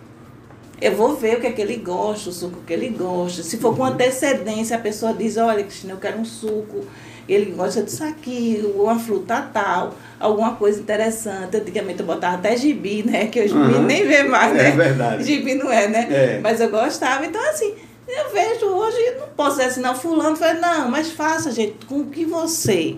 Eu 0.80 0.94
vou 0.94 1.16
ver 1.16 1.38
o 1.38 1.40
que 1.40 1.48
é 1.48 1.50
que 1.50 1.60
ele 1.60 1.76
gosta, 1.76 2.30
o 2.30 2.32
suco 2.32 2.60
que 2.64 2.72
ele 2.72 2.90
gosta. 2.90 3.42
Se 3.42 3.56
for 3.56 3.74
com 3.74 3.82
uhum. 3.82 3.88
antecedência, 3.88 4.76
a 4.76 4.80
pessoa 4.80 5.12
diz, 5.12 5.36
olha, 5.36 5.64
Cristina, 5.64 5.94
eu 5.94 5.98
quero 5.98 6.18
um 6.18 6.24
suco 6.24 6.84
ele 7.28 7.52
gosta 7.52 7.82
disso 7.82 8.02
aqui, 8.02 8.64
uma 8.74 8.98
fruta 8.98 9.42
tal, 9.52 9.94
alguma 10.18 10.56
coisa 10.56 10.80
interessante. 10.80 11.56
Antigamente 11.56 12.00
eu 12.00 12.06
botava 12.06 12.36
até 12.36 12.56
gibi, 12.56 13.02
né? 13.02 13.26
Que 13.26 13.42
hoje 13.42 13.54
uhum. 13.54 13.82
nem 13.82 14.06
vê 14.06 14.22
mais, 14.22 14.54
né? 14.54 14.68
É 14.68 14.72
verdade. 14.72 15.24
Gibi 15.24 15.54
não 15.54 15.70
é, 15.70 15.88
né? 15.88 16.06
É. 16.10 16.40
Mas 16.42 16.60
eu 16.60 16.70
gostava. 16.70 17.26
Então, 17.26 17.42
assim, 17.50 17.74
eu 18.08 18.32
vejo 18.32 18.66
hoje, 18.66 18.96
não 19.20 19.28
posso 19.28 19.56
dizer 19.56 19.68
assim, 19.68 19.80
não, 19.80 19.94
fulano 19.94 20.36
foi, 20.36 20.54
não, 20.54 20.90
mas 20.90 21.10
faça, 21.10 21.50
gente, 21.52 21.84
com 21.86 22.06
que 22.06 22.24
você. 22.24 22.96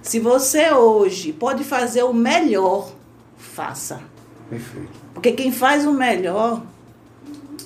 Se 0.00 0.18
você 0.18 0.70
hoje 0.70 1.32
pode 1.32 1.62
fazer 1.62 2.04
o 2.04 2.14
melhor, 2.14 2.90
faça. 3.36 4.00
Perfeito. 4.48 4.88
Porque 5.12 5.32
quem 5.32 5.52
faz 5.52 5.84
o 5.84 5.92
melhor 5.92 6.62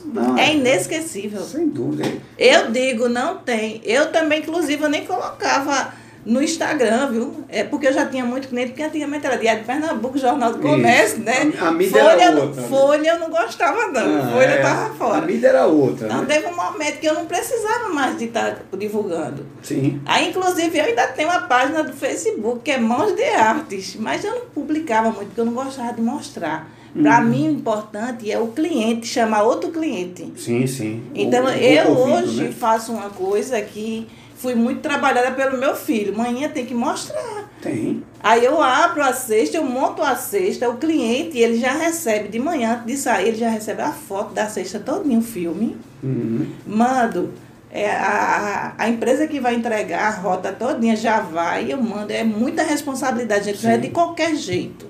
não, 0.05 0.37
é 0.37 0.55
inesquecível. 0.55 1.43
Sem 1.43 1.69
dúvida. 1.69 2.11
Eu 2.39 2.71
digo, 2.71 3.09
não 3.09 3.39
tem. 3.39 3.81
Eu 3.85 4.11
também, 4.11 4.41
inclusive, 4.41 4.83
eu 4.83 4.89
nem 4.89 5.05
colocava 5.05 5.93
no 6.25 6.43
Instagram, 6.43 7.11
viu? 7.11 7.45
É 7.49 7.65
porque 7.65 7.89
eu 7.89 7.93
já 7.93 8.07
tinha 8.07 8.25
muito 8.25 8.49
cliente, 8.49 8.71
porque 8.71 8.83
antigamente 8.83 9.27
era 9.27 9.37
Diário 9.37 9.61
de 9.61 9.67
Pernambuco, 9.67 10.19
Jornal 10.19 10.53
do 10.53 10.59
Comércio, 10.59 11.19
Isso. 11.19 11.25
né? 11.25 11.53
A, 11.59 11.69
a 11.69 11.73
mídia 11.73 12.03
Folha, 12.03 12.23
era 12.23 12.41
outra. 12.41 12.63
Né? 12.63 12.69
Folha 12.69 13.09
eu 13.09 13.19
não 13.19 13.31
gostava, 13.31 13.87
não. 13.89 14.21
Ah, 14.21 14.31
Folha 14.33 14.45
é, 14.45 14.63
tava 14.63 14.95
fora. 14.95 15.19
A 15.19 15.21
mídia 15.23 15.49
era 15.49 15.67
outra. 15.67 16.07
Então 16.07 16.21
né? 16.21 16.27
teve 16.27 16.47
um 16.47 16.57
momento 16.57 16.99
que 16.99 17.07
eu 17.07 17.15
não 17.15 17.27
precisava 17.27 17.89
mais 17.89 18.19
de 18.19 18.27
estar 18.27 18.59
divulgando. 18.77 19.47
Sim. 19.63 20.01
Aí, 20.05 20.29
inclusive, 20.29 20.79
eu 20.79 20.85
ainda 20.85 21.07
tenho 21.09 21.29
uma 21.29 21.43
página 21.43 21.83
do 21.83 21.93
Facebook, 21.93 22.61
que 22.65 22.71
é 22.71 22.79
Mãos 22.79 23.15
de 23.15 23.25
Artes, 23.25 23.97
mas 23.97 24.23
eu 24.25 24.33
não 24.33 24.47
publicava 24.47 25.11
muito, 25.11 25.27
porque 25.27 25.41
eu 25.41 25.47
não 25.47 25.55
gostava 25.55 25.93
de 25.95 26.03
mostrar. 26.03 26.69
Para 26.93 27.21
uhum. 27.21 27.27
mim, 27.27 27.49
o 27.49 27.53
importante 27.53 28.31
é 28.31 28.39
o 28.39 28.49
cliente, 28.49 29.07
chamar 29.07 29.45
outro 29.45 29.71
cliente. 29.71 30.33
Sim, 30.37 30.67
sim. 30.67 31.03
Então, 31.15 31.45
o, 31.45 31.49
eu 31.49 31.91
o 31.93 32.13
hoje 32.13 32.43
né? 32.43 32.53
faço 32.53 32.93
uma 32.93 33.09
coisa 33.11 33.61
que 33.63 34.09
fui 34.41 34.55
muito 34.55 34.81
trabalhada 34.81 35.31
pelo 35.33 35.59
meu 35.59 35.77
filho. 35.77 36.17
Manhã 36.17 36.49
tem 36.49 36.65
que 36.65 36.75
mostrar. 36.75 37.51
Tem. 37.61 38.03
Aí 38.23 38.45
eu 38.45 38.63
abro 38.63 39.03
a 39.03 39.13
cesta, 39.13 39.59
eu 39.59 39.65
monto 39.65 40.03
a 40.03 40.17
cesta, 40.17 40.69
o 40.69 40.79
cliente, 40.79 41.39
ele 41.39 41.59
já 41.59 41.73
recebe 41.73 42.29
de 42.29 42.39
manhã, 42.39 42.73
antes 42.73 42.87
de 42.87 42.97
sair, 42.97 43.29
ele 43.29 43.37
já 43.37 43.51
recebe 43.51 43.83
a 43.83 43.93
foto 43.93 44.33
da 44.33 44.49
cesta 44.49 44.79
todinha, 44.81 45.19
o 45.19 45.23
filme. 45.23 45.77
Uhum. 46.03 46.51
Mando. 46.67 47.33
É, 47.73 47.89
a, 47.93 48.75
a 48.77 48.89
empresa 48.89 49.29
que 49.29 49.39
vai 49.39 49.55
entregar 49.55 50.09
a 50.09 50.11
rota 50.11 50.53
todinha 50.53 50.97
já 50.97 51.21
vai, 51.21 51.71
eu 51.73 51.81
mando. 51.81 52.13
É 52.13 52.25
muita 52.25 52.63
responsabilidade, 52.63 53.45
gente. 53.45 53.59
Sim. 53.59 53.67
Não 53.67 53.75
é 53.75 53.79
de 53.79 53.91
qualquer 53.91 54.35
jeito. 54.35 54.87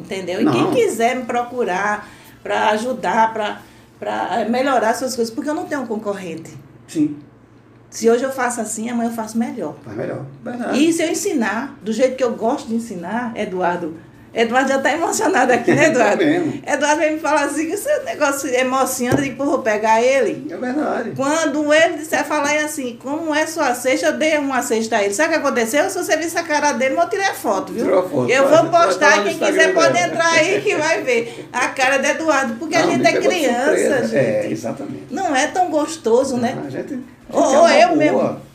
Entendeu? 0.00 0.40
E 0.40 0.44
Não. 0.44 0.52
quem 0.52 0.70
quiser 0.72 1.16
me 1.16 1.24
procurar 1.24 2.08
para 2.42 2.70
ajudar, 2.70 3.32
para 3.32 3.60
melhorar 4.50 4.94
suas 4.94 5.14
coisas, 5.14 5.32
porque 5.32 5.48
eu 5.48 5.54
não 5.54 5.66
tenho 5.66 5.82
um 5.82 5.86
concorrente. 5.86 6.50
Sim. 6.88 7.16
Se 7.90 8.08
hoje 8.08 8.22
eu 8.22 8.30
faço 8.30 8.60
assim, 8.60 8.88
amanhã 8.88 9.10
eu 9.10 9.14
faço 9.14 9.36
melhor. 9.36 9.74
Faz 9.84 9.96
melhor. 9.96 10.24
Verdade. 10.44 10.78
E 10.78 10.92
se 10.92 11.02
eu 11.02 11.10
ensinar, 11.10 11.76
do 11.82 11.92
jeito 11.92 12.16
que 12.16 12.22
eu 12.22 12.32
gosto 12.34 12.68
de 12.68 12.76
ensinar, 12.76 13.32
Eduardo, 13.34 13.96
Eduardo 14.32 14.68
já 14.68 14.76
está 14.76 14.92
emocionado 14.92 15.52
aqui, 15.52 15.72
né, 15.74 15.86
Eduardo? 15.90 16.22
é 16.22 16.74
Eduardo 16.74 17.00
vem 17.00 17.14
me 17.14 17.20
falar 17.20 17.46
assim, 17.46 17.66
que 17.66 17.72
esse 17.72 17.88
negócio 18.04 18.48
emociona, 18.54 19.18
eu 19.18 19.24
digo, 19.24 19.44
vou 19.44 19.58
pegar 19.58 20.00
ele. 20.00 20.46
É 20.48 20.56
verdade. 20.56 21.12
Quando 21.16 21.74
ele 21.74 21.96
disser 21.96 22.24
falar 22.24 22.54
assim, 22.64 22.96
como 23.02 23.34
é 23.34 23.44
sua 23.46 23.74
cesta, 23.74 24.06
eu 24.06 24.12
dei 24.16 24.38
uma 24.38 24.62
cesta 24.62 24.98
a 24.98 25.02
ele. 25.02 25.12
Sabe 25.12 25.30
o 25.30 25.32
que 25.32 25.46
aconteceu? 25.46 25.90
Se 25.90 25.98
você 25.98 26.16
visse 26.16 26.38
a 26.38 26.44
cara 26.44 26.72
dele, 26.72 26.94
eu 26.96 27.08
tirei 27.08 27.26
a 27.26 27.34
foto, 27.34 27.72
viu? 27.72 27.84
Tirou 27.84 28.08
foto, 28.08 28.30
eu 28.30 28.48
vou 28.48 28.70
postar, 28.70 29.24
quem 29.24 29.36
quiser 29.36 29.74
pode 29.74 29.98
entrar 29.98 30.30
aí 30.30 30.60
que 30.60 30.76
vai 30.76 31.02
ver 31.02 31.48
a 31.52 31.66
cara 31.68 31.98
de 31.98 32.06
Eduardo. 32.08 32.54
Porque 32.54 32.78
Não, 32.78 32.84
a 32.84 32.92
gente 32.92 33.06
é 33.06 33.12
criança, 33.20 34.06
gente. 34.06 34.16
É, 34.16 34.48
exatamente. 34.48 35.06
Não 35.10 35.34
é 35.34 35.48
tão 35.48 35.70
gostoso, 35.70 36.36
né? 36.36 36.56
a 36.64 36.70
gente, 36.70 36.94
a 36.94 36.96
gente 36.96 37.19
ou 37.32 37.68
é 37.68 37.84
eu 37.84 37.88
boa. 37.88 37.98
mesmo. 37.98 38.50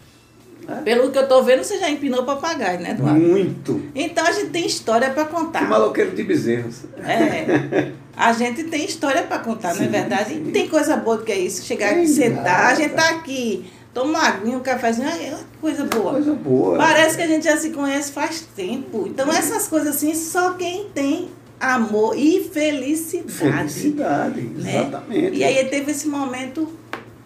É? 0.67 0.81
Pelo 0.81 1.11
que 1.11 1.17
eu 1.17 1.27
tô 1.27 1.43
vendo, 1.43 1.63
você 1.63 1.77
já 1.77 1.89
empinou 1.89 2.23
papagaio, 2.23 2.79
né, 2.79 2.91
Eduardo? 2.91 3.19
Muito. 3.19 3.83
Então 3.93 4.25
a 4.25 4.31
gente 4.31 4.49
tem 4.49 4.65
história 4.65 5.11
para 5.11 5.25
contar. 5.25 5.59
Que 5.59 5.65
maloqueiro 5.65 6.15
de 6.15 6.23
bezerros. 6.23 6.83
É. 6.97 7.91
A 8.17 8.31
gente 8.33 8.63
tem 8.63 8.85
história 8.85 9.23
para 9.23 9.39
contar, 9.39 9.73
sim, 9.73 9.79
não 9.81 9.85
é 9.87 9.89
verdade? 9.89 10.35
Sim. 10.35 10.51
Tem 10.51 10.67
coisa 10.67 10.95
boa 10.95 11.17
do 11.17 11.23
que 11.23 11.31
é 11.31 11.37
isso. 11.37 11.63
Chegar 11.65 11.91
aqui, 11.91 12.07
sentar, 12.07 12.71
a 12.71 12.75
gente 12.75 12.93
tá 12.93 13.09
aqui, 13.09 13.65
toma 13.93 14.11
uma 14.11 14.27
aguinha, 14.27 14.57
um 14.57 14.61
cafezinho, 14.61 15.07
é 15.07 15.35
coisa 15.59 15.83
boa. 15.83 16.13
Coisa 16.13 16.33
boa. 16.33 16.77
Parece 16.77 17.17
que 17.17 17.23
a 17.23 17.27
gente 17.27 17.43
já 17.43 17.57
se 17.57 17.71
conhece 17.71 18.11
faz 18.11 18.41
tempo. 18.55 19.05
Então 19.07 19.29
essas 19.29 19.67
coisas 19.67 19.97
assim, 19.97 20.15
só 20.15 20.53
quem 20.53 20.87
tem 20.93 21.29
amor 21.59 22.17
e 22.17 22.49
felicidade. 22.51 23.31
Felicidade, 23.31 24.41
né? 24.41 24.77
exatamente. 24.77 25.37
E 25.37 25.43
aí 25.43 25.65
teve 25.65 25.91
esse 25.91 26.07
momento. 26.07 26.69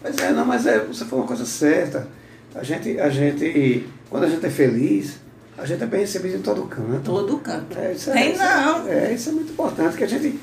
Pois 0.02 0.18
é, 0.18 0.32
não, 0.32 0.46
mas 0.46 0.66
é, 0.66 0.80
você 0.80 1.06
falou 1.06 1.26
uma 1.26 1.28
coisa 1.28 1.46
certa 1.46 2.08
a 2.56 2.64
gente, 2.64 3.00
a 3.00 3.10
gente, 3.10 3.88
quando 4.10 4.24
a 4.24 4.30
gente 4.30 4.46
é 4.46 4.50
feliz, 4.50 5.18
a 5.58 5.66
gente 5.66 5.84
é 5.84 5.86
bem 5.86 6.02
recebido 6.02 6.38
em 6.38 6.42
todo 6.42 6.64
canto. 6.64 7.04
Todo 7.04 7.38
canto. 7.38 7.78
É, 7.78 7.94
isso 7.94 8.10
é, 8.10 8.14
Tem 8.14 8.32
isso 8.32 8.44
não. 8.44 8.88
É, 8.88 9.14
isso 9.14 9.30
é 9.30 9.32
muito 9.34 9.52
importante, 9.52 9.98
que 9.98 10.04
a 10.04 10.08
gente 10.08 10.40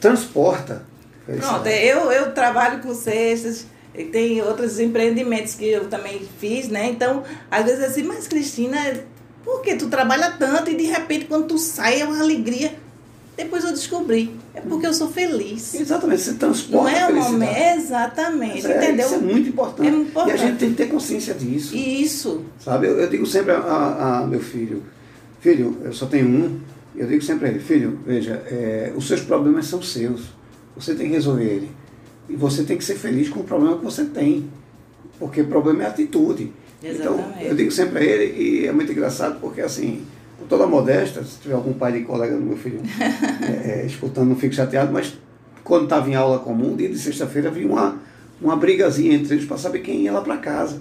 transporta. 0.00 0.84
Pronto, 1.26 1.66
eu, 1.66 2.12
eu 2.12 2.32
trabalho 2.32 2.80
com 2.80 2.94
cestas, 2.94 3.66
tem 4.12 4.40
outros 4.40 4.78
empreendimentos 4.78 5.54
que 5.54 5.66
eu 5.68 5.88
também 5.88 6.20
fiz, 6.38 6.68
né? 6.68 6.86
Então, 6.86 7.24
às 7.50 7.64
vezes 7.64 7.82
assim, 7.82 8.04
mas 8.04 8.28
Cristina, 8.28 8.78
por 9.44 9.60
que 9.62 9.74
tu 9.74 9.88
trabalha 9.88 10.30
tanto 10.38 10.70
e 10.70 10.76
de 10.76 10.84
repente 10.84 11.24
quando 11.24 11.48
tu 11.48 11.58
sai 11.58 12.00
é 12.00 12.04
uma 12.04 12.20
alegria? 12.20 12.74
Depois 13.36 13.64
eu 13.64 13.70
descobri. 13.70 14.34
É 14.54 14.60
porque 14.60 14.86
eu 14.86 14.94
sou 14.94 15.08
feliz. 15.08 15.74
Exatamente, 15.74 16.22
você 16.22 16.34
transporta 16.34 16.76
Não 16.76 16.88
é 16.88 17.02
a 17.02 17.06
felicidade. 17.08 17.78
exatamente, 17.78 18.66
é, 18.66 18.76
entendeu? 18.76 19.06
Isso 19.06 19.14
é 19.14 19.18
muito 19.18 19.48
importante. 19.50 19.88
É 19.88 19.92
importante. 19.92 20.30
E 20.30 20.32
a 20.32 20.36
gente 20.36 20.58
tem 20.58 20.70
que 20.70 20.76
ter 20.76 20.88
consciência 20.88 21.34
disso. 21.34 21.76
Isso. 21.76 22.44
Sabe, 22.58 22.86
eu, 22.86 22.98
eu 22.98 23.08
digo 23.10 23.26
sempre 23.26 23.52
a, 23.52 23.58
a, 23.58 24.18
a, 24.20 24.26
meu 24.26 24.40
filho, 24.40 24.82
filho, 25.40 25.76
eu 25.84 25.92
só 25.92 26.06
tenho 26.06 26.26
um, 26.26 26.60
eu 26.96 27.06
digo 27.06 27.22
sempre 27.22 27.48
a 27.48 27.50
ele, 27.50 27.60
filho, 27.60 27.98
veja, 28.06 28.42
é, 28.46 28.92
os 28.96 29.06
seus 29.06 29.20
problemas 29.20 29.66
são 29.66 29.82
seus. 29.82 30.22
Você 30.74 30.94
tem 30.94 31.08
que 31.08 31.12
resolver 31.12 31.44
ele. 31.44 31.70
E 32.28 32.34
você 32.34 32.64
tem 32.64 32.76
que 32.76 32.84
ser 32.84 32.96
feliz 32.96 33.28
com 33.28 33.40
o 33.40 33.44
problema 33.44 33.76
que 33.76 33.84
você 33.84 34.04
tem. 34.04 34.50
Porque 35.18 35.42
o 35.42 35.46
problema 35.46 35.84
é 35.84 35.86
atitude. 35.86 36.52
Exatamente. 36.82 37.28
Então, 37.28 37.42
eu 37.42 37.54
digo 37.54 37.70
sempre 37.70 37.98
a 37.98 38.02
ele, 38.02 38.42
e 38.42 38.66
é 38.66 38.72
muito 38.72 38.92
engraçado 38.92 39.40
porque 39.40 39.60
assim, 39.60 40.04
com 40.38 40.46
toda 40.46 40.64
a 40.64 40.66
modéstia, 40.66 41.22
se 41.24 41.40
tiver 41.40 41.54
algum 41.54 41.72
pai 41.72 41.92
de 41.92 42.00
colega 42.02 42.36
do 42.36 42.42
meu 42.42 42.56
filho 42.56 42.80
é, 43.42 43.80
é, 43.80 43.86
escutando, 43.86 44.28
não 44.28 44.36
fico 44.36 44.54
chateado, 44.54 44.92
mas 44.92 45.16
quando 45.64 45.84
estava 45.84 46.08
em 46.08 46.14
aula 46.14 46.38
comum, 46.38 46.76
dia 46.76 46.88
de 46.88 46.98
sexta-feira, 46.98 47.48
havia 47.48 47.66
uma, 47.66 47.96
uma 48.40 48.56
brigazinha 48.56 49.14
entre 49.14 49.34
eles 49.34 49.46
para 49.46 49.56
saber 49.56 49.80
quem 49.80 50.02
ia 50.02 50.12
lá 50.12 50.20
para 50.20 50.36
casa 50.36 50.80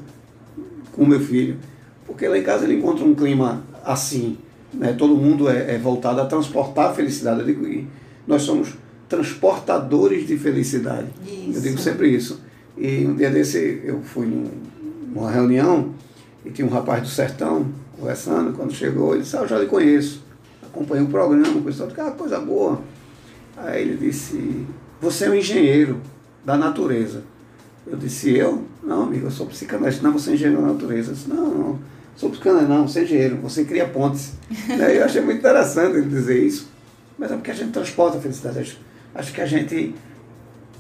com 0.92 1.04
o 1.04 1.08
meu 1.08 1.20
filho. 1.20 1.58
Porque 2.06 2.28
lá 2.28 2.38
em 2.38 2.44
casa 2.44 2.66
ele 2.66 2.76
encontra 2.76 3.04
um 3.04 3.16
clima 3.16 3.64
assim, 3.84 4.38
né? 4.74 4.94
todo 4.94 5.16
mundo 5.16 5.50
é, 5.50 5.76
é 5.76 5.78
voltado 5.78 6.22
a 6.22 6.26
transportar 6.26 6.92
a 6.92 6.94
felicidade. 6.94 7.40
Eu 7.40 7.46
digo 7.46 7.88
nós 8.28 8.44
somos 8.44 8.76
transportadores 9.10 10.28
de 10.28 10.38
felicidade. 10.38 11.08
Isso. 11.26 11.52
Eu 11.56 11.62
digo 11.62 11.78
sempre 11.80 12.10
isso. 12.10 12.42
E 12.78 13.06
um 13.06 13.16
dia 13.16 13.30
desse 13.30 13.82
eu 13.84 14.02
fui 14.02 14.28
numa 14.28 15.32
reunião 15.32 15.94
e 16.44 16.52
tinha 16.52 16.68
um 16.68 16.72
rapaz 16.72 17.02
do 17.02 17.08
sertão 17.08 17.68
conversando, 17.96 18.54
quando 18.54 18.74
chegou, 18.74 19.14
ele 19.14 19.24
disse, 19.24 19.38
ah, 19.38 19.42
eu 19.42 19.48
já 19.48 19.58
lhe 19.58 19.68
conheço, 19.68 20.24
acompanhei 20.64 21.06
o 21.06 21.10
programa, 21.10 21.62
coisa, 21.62 21.88
ah, 21.98 22.12
coisa 22.12 22.40
boa. 22.40 22.82
Aí 23.58 23.82
ele 23.84 23.98
disse, 23.98 24.66
você 25.00 25.26
é 25.26 25.30
um 25.30 25.36
engenheiro 25.36 26.02
da 26.44 26.58
natureza. 26.58 27.24
Eu 27.88 27.98
disse, 27.98 28.36
eu? 28.36 28.64
Não, 28.84 29.04
amigo, 29.04 29.28
eu 29.28 29.32
sou 29.32 29.46
psicanalista. 29.46 30.04
Não, 30.04 30.12
você 30.12 30.32
é 30.32 30.34
engenheiro 30.34 30.62
da 30.62 30.68
natureza. 30.70 31.12
Eu 31.12 31.16
disse, 31.16 31.30
não, 31.30 31.50
não, 31.50 31.80
sou 32.16 32.30
psicanalista, 32.30 32.74
não, 32.74 32.88
você 32.88 33.00
é 33.00 33.04
engenheiro, 33.04 33.38
você 33.38 33.64
cria 33.64 33.88
pontes. 33.88 34.34
eu 34.70 35.06
achei 35.06 35.22
muito 35.22 35.40
interessante 35.40 35.98
ele 35.98 36.10
dizer 36.10 36.44
isso. 36.44 36.68
Mas 37.18 37.32
é 37.32 37.36
porque 37.36 37.52
a 37.52 37.54
gente 37.54 37.72
transporta 37.72 38.18
a 38.18 38.22
felicidade. 38.22 38.60
Acho, 38.60 38.80
acho 39.14 39.34
que 39.34 39.40
a 39.40 39.46
gente, 39.46 39.96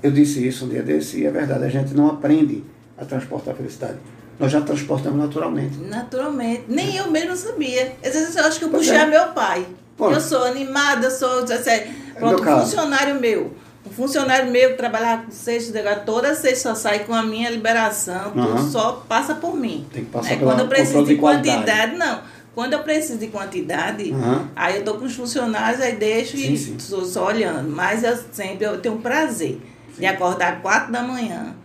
eu 0.03 0.11
disse 0.11 0.45
isso 0.45 0.65
um 0.65 0.69
dia 0.69 0.83
desse, 0.83 1.21
e 1.21 1.25
é 1.25 1.31
verdade, 1.31 1.63
a 1.63 1.69
gente 1.69 1.93
não 1.93 2.07
aprende 2.07 2.63
a 2.97 3.05
transportar 3.05 3.53
a 3.53 3.57
felicidade 3.57 3.99
nós 4.39 4.51
já 4.51 4.61
transportamos 4.61 5.17
naturalmente. 5.17 5.77
Naturalmente. 5.77 6.65
Nem 6.67 6.97
eu 6.97 7.09
mesmo 7.09 7.35
sabia. 7.35 7.95
Às 8.03 8.13
vezes 8.13 8.35
eu 8.35 8.43
acho 8.43 8.59
que 8.59 8.65
eu 8.65 8.69
puxei 8.69 8.95
é. 8.95 9.05
meu 9.05 9.27
pai. 9.29 9.65
Pô. 9.95 10.11
Eu 10.11 10.19
sou 10.19 10.43
animada, 10.43 11.09
sou. 11.09 11.43
Assim, 11.43 11.93
pronto, 12.17 12.43
um 12.43 12.59
funcionário 12.61 13.19
meu. 13.19 13.53
Um 13.85 13.91
funcionário 13.91 14.51
meu 14.51 14.71
que 14.71 14.77
trabalhava 14.77 15.23
com 15.23 15.31
sexta, 15.31 15.95
toda 16.05 16.33
sexta 16.35 16.73
sai 16.75 17.05
com 17.05 17.13
a 17.13 17.21
minha 17.21 17.49
liberação, 17.49 18.33
uhum. 18.35 18.57
tudo 18.57 18.71
só 18.71 19.05
passa 19.07 19.35
por 19.35 19.55
mim. 19.55 19.85
Tem 19.93 20.03
que 20.03 20.11
passar 20.11 20.33
é, 20.33 20.37
Quando 20.37 20.61
eu 20.61 20.67
preciso 20.67 21.03
de, 21.03 21.13
de 21.13 21.21
quantidade, 21.21 21.95
não. 21.95 22.21
Quando 22.55 22.73
eu 22.73 22.79
preciso 22.79 23.19
de 23.19 23.27
quantidade, 23.27 24.11
uhum. 24.11 24.47
aí 24.55 24.77
eu 24.77 24.83
tô 24.83 24.95
com 24.95 25.05
os 25.05 25.13
funcionários, 25.13 25.79
aí 25.79 25.95
deixo 25.95 26.35
sim, 26.35 26.53
e 26.53 26.57
sim. 26.57 26.79
Só, 26.79 27.03
só 27.03 27.27
olhando. 27.27 27.69
Mas 27.69 28.03
eu 28.03 28.17
sempre 28.31 28.65
eu 28.65 28.79
tenho 28.81 28.97
prazer 28.97 29.61
sim. 29.93 29.99
de 29.99 30.05
acordar 30.05 30.61
quatro 30.61 30.91
da 30.91 31.03
manhã 31.03 31.55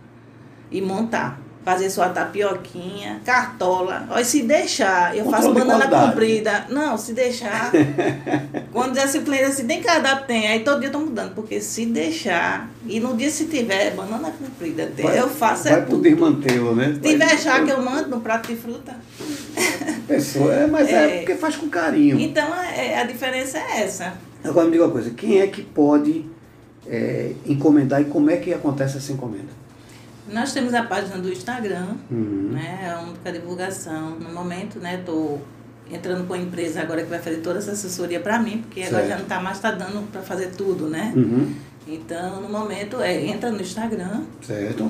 e 0.69 0.79
montar 0.79 1.40
fazer 1.63 1.89
sua 1.89 2.09
tapioquinha, 2.09 3.21
cartola. 3.23 4.07
Olha, 4.09 4.23
se 4.23 4.41
deixar, 4.43 5.15
eu 5.15 5.25
Controle 5.25 5.43
faço 5.43 5.53
banana 5.53 5.87
comprida. 5.87 6.65
Não, 6.69 6.97
se 6.97 7.13
deixar. 7.13 7.71
quando 8.73 8.97
a 8.97 9.05
disciplina 9.05 9.47
assim, 9.47 9.67
tem 9.67 9.81
cardápio, 9.81 10.25
tem. 10.27 10.47
Aí 10.47 10.61
todo 10.61 10.79
dia 10.79 10.89
eu 10.89 10.93
tô 10.93 10.99
mudando, 10.99 11.35
porque 11.35 11.61
se 11.61 11.85
deixar, 11.85 12.69
e 12.85 12.99
no 12.99 13.15
dia 13.15 13.29
se 13.29 13.45
tiver 13.45 13.91
banana 13.91 14.31
comprida, 14.31 14.91
vai, 15.01 15.19
eu 15.19 15.29
faço 15.29 15.65
vai 15.65 15.73
é 15.73 15.81
poder 15.81 16.15
mantê-lo, 16.15 16.75
né? 16.75 16.93
Se 16.93 16.99
tiver 16.99 17.37
chá 17.37 17.63
que 17.63 17.71
eu 17.71 17.81
mando 17.81 18.09
no 18.09 18.21
prato 18.21 18.47
de 18.47 18.55
fruta. 18.55 18.95
Pessoa, 20.07 20.53
é, 20.53 20.67
mas 20.67 20.89
é, 20.89 20.93
é 20.93 21.17
porque 21.19 21.35
faz 21.35 21.55
com 21.55 21.69
carinho. 21.69 22.19
Então 22.19 22.53
é, 22.55 22.99
a 22.99 23.03
diferença 23.03 23.57
é 23.57 23.83
essa. 23.83 24.13
Agora 24.43 24.65
me 24.65 24.71
diga 24.71 24.85
uma 24.85 24.91
coisa, 24.91 25.11
quem 25.11 25.39
é 25.39 25.47
que 25.47 25.61
pode 25.61 26.25
é, 26.87 27.33
encomendar 27.45 28.01
e 28.01 28.05
como 28.05 28.29
é 28.31 28.37
que 28.37 28.53
acontece 28.53 28.97
essa 28.97 29.11
encomenda? 29.11 29.60
Nós 30.31 30.53
temos 30.53 30.73
a 30.73 30.83
página 30.83 31.17
do 31.17 31.31
Instagram, 31.31 31.95
uhum. 32.09 32.51
né? 32.53 32.79
É 32.83 32.89
a 32.91 33.01
única 33.01 33.31
divulgação. 33.31 34.11
No 34.11 34.33
momento, 34.33 34.79
né? 34.79 34.99
Estou 34.99 35.41
entrando 35.91 36.25
com 36.25 36.33
a 36.33 36.37
empresa 36.37 36.81
agora 36.81 37.03
que 37.03 37.09
vai 37.09 37.19
fazer 37.19 37.37
toda 37.37 37.59
essa 37.59 37.71
assessoria 37.71 38.19
para 38.19 38.39
mim, 38.39 38.59
porque 38.59 38.81
certo. 38.81 38.95
agora 38.95 39.07
já 39.09 39.15
não 39.15 39.23
está 39.23 39.39
mais 39.41 39.59
tá 39.59 39.71
dando 39.71 40.09
para 40.09 40.21
fazer 40.21 40.51
tudo, 40.51 40.87
né? 40.87 41.11
Uhum. 41.15 41.53
Então, 41.87 42.41
no 42.41 42.49
momento, 42.49 43.01
é, 43.01 43.25
entra 43.25 43.51
no 43.51 43.59
Instagram. 43.59 44.21
Certo. 44.41 44.89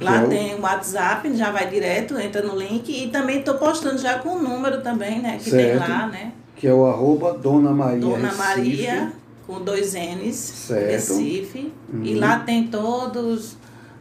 Lá 0.00 0.22
é 0.22 0.26
tem 0.26 0.54
o 0.54 0.60
WhatsApp, 0.60 1.34
já 1.36 1.50
vai 1.50 1.68
direto, 1.70 2.18
entra 2.18 2.42
no 2.42 2.56
link. 2.56 2.90
E 2.90 3.08
também 3.08 3.38
estou 3.38 3.54
postando 3.54 3.98
já 3.98 4.18
com 4.18 4.30
o 4.30 4.42
número 4.42 4.82
também, 4.82 5.20
né? 5.20 5.38
Que 5.38 5.50
certo. 5.50 5.78
tem 5.80 5.88
lá, 5.88 6.06
né? 6.08 6.32
Que 6.56 6.66
é 6.66 6.72
o 6.72 6.86
arroba 6.86 7.34
Dona 7.34 7.70
Maria 7.70 8.00
Dona 8.00 8.28
Recife. 8.28 8.38
Maria, 8.38 9.12
com 9.46 9.62
dois 9.62 9.94
N's, 9.94 10.34
certo. 10.34 10.90
Recife. 10.90 11.72
Uhum. 11.92 12.04
E 12.04 12.14
lá 12.14 12.40
tem 12.40 12.66
todos 12.66 13.56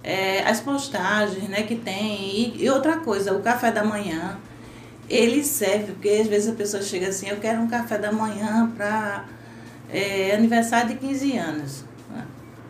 é, 0.05 0.47
as 0.47 0.61
postagens 0.61 1.49
né, 1.49 1.63
que 1.63 1.75
tem. 1.75 2.53
E, 2.55 2.63
e, 2.63 2.69
outra 2.69 2.97
coisa, 2.97 3.33
o 3.33 3.41
café 3.41 3.71
da 3.71 3.83
manhã, 3.83 4.37
ele 5.09 5.43
serve, 5.43 5.93
porque 5.93 6.09
às 6.09 6.27
vezes 6.27 6.47
a 6.47 6.55
pessoa 6.55 6.83
chega 6.83 7.07
assim, 7.07 7.27
eu 7.27 7.37
quero 7.37 7.59
um 7.59 7.67
café 7.67 7.97
da 7.97 8.11
manhã 8.11 8.71
para 8.77 9.25
é, 9.89 10.35
aniversário 10.35 10.89
de 10.89 10.95
15 10.95 11.37
anos. 11.37 11.85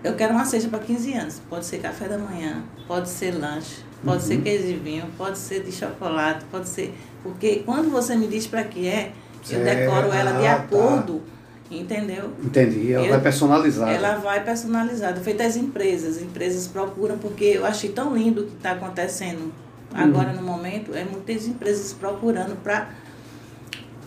Eu 0.01 0.13
quero 0.13 0.33
uma 0.33 0.45
cesta 0.45 0.69
para 0.69 0.79
15 0.79 1.13
anos. 1.13 1.41
Pode 1.49 1.65
ser 1.65 1.79
café 1.79 2.07
da 2.07 2.17
manhã, 2.17 2.63
pode 2.87 3.09
ser 3.09 3.31
lanche, 3.31 3.81
pode 4.03 4.21
uhum. 4.21 4.27
ser 4.29 4.41
queijo 4.41 4.67
de 4.67 4.75
vinho, 4.75 5.05
pode 5.17 5.37
ser 5.37 5.63
de 5.63 5.71
chocolate, 5.71 6.45
pode 6.51 6.69
ser. 6.69 6.95
Porque 7.21 7.63
quando 7.65 7.89
você 7.91 8.15
me 8.15 8.27
diz 8.27 8.45
para 8.47 8.63
que 8.63 8.87
é, 8.87 9.11
eu 9.49 9.61
é, 9.61 9.75
decoro 9.75 10.13
ela 10.13 10.33
de 10.33 10.45
ah, 10.45 10.55
tá. 10.55 10.61
acordo. 10.61 11.21
Entendeu? 11.69 12.31
Entendi. 12.43 12.93
Ela 12.93 13.05
eu, 13.05 13.11
vai 13.11 13.21
personalizada. 13.21 13.91
Ela 13.91 14.15
vai 14.17 14.43
personalizada. 14.43 15.19
Feita 15.21 15.43
as 15.43 15.55
empresas. 15.55 16.17
As 16.17 16.21
empresas 16.21 16.67
procuram, 16.67 17.17
porque 17.17 17.45
eu 17.45 17.65
achei 17.65 17.89
tão 17.89 18.15
lindo 18.15 18.41
o 18.41 18.45
que 18.45 18.55
está 18.55 18.71
acontecendo 18.71 19.51
agora 19.93 20.29
hum. 20.29 20.35
no 20.35 20.43
momento. 20.43 20.93
É 20.93 21.03
muitas 21.03 21.47
empresas 21.47 21.93
procurando 21.93 22.55
para 22.61 22.89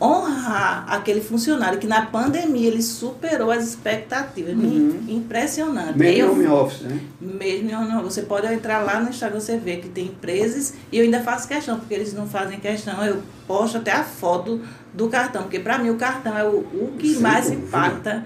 honrar 0.00 0.84
aquele 0.88 1.20
funcionário 1.20 1.78
que 1.78 1.86
na 1.86 2.06
pandemia 2.06 2.68
ele 2.68 2.82
superou 2.82 3.50
as 3.50 3.66
expectativas. 3.66 4.54
Uhum. 4.54 5.04
Impressionante. 5.08 5.98
Mesmo 5.98 6.42
em 6.42 6.46
home 6.46 6.46
office, 6.46 6.80
né? 6.82 7.00
Mesmo 7.20 7.70
em 7.70 7.74
home 7.74 7.92
office. 7.96 8.14
Você 8.14 8.22
pode 8.22 8.46
entrar 8.52 8.78
lá 8.80 9.00
no 9.00 9.10
Instagram, 9.10 9.40
você 9.40 9.56
vê 9.56 9.76
que 9.76 9.88
tem 9.88 10.06
empresas, 10.06 10.74
e 10.92 10.98
eu 10.98 11.04
ainda 11.04 11.20
faço 11.20 11.48
questão, 11.48 11.78
porque 11.78 11.94
eles 11.94 12.12
não 12.12 12.26
fazem 12.26 12.60
questão, 12.60 13.04
eu 13.04 13.22
posto 13.46 13.78
até 13.78 13.92
a 13.92 14.04
foto 14.04 14.60
do 14.94 15.08
cartão, 15.08 15.42
porque 15.42 15.58
para 15.58 15.78
mim 15.78 15.90
o 15.90 15.96
cartão 15.96 16.36
é 16.36 16.44
o, 16.44 16.58
o 16.58 16.94
que 16.98 17.14
Sim, 17.14 17.20
mais 17.20 17.50
impacta 17.50 18.24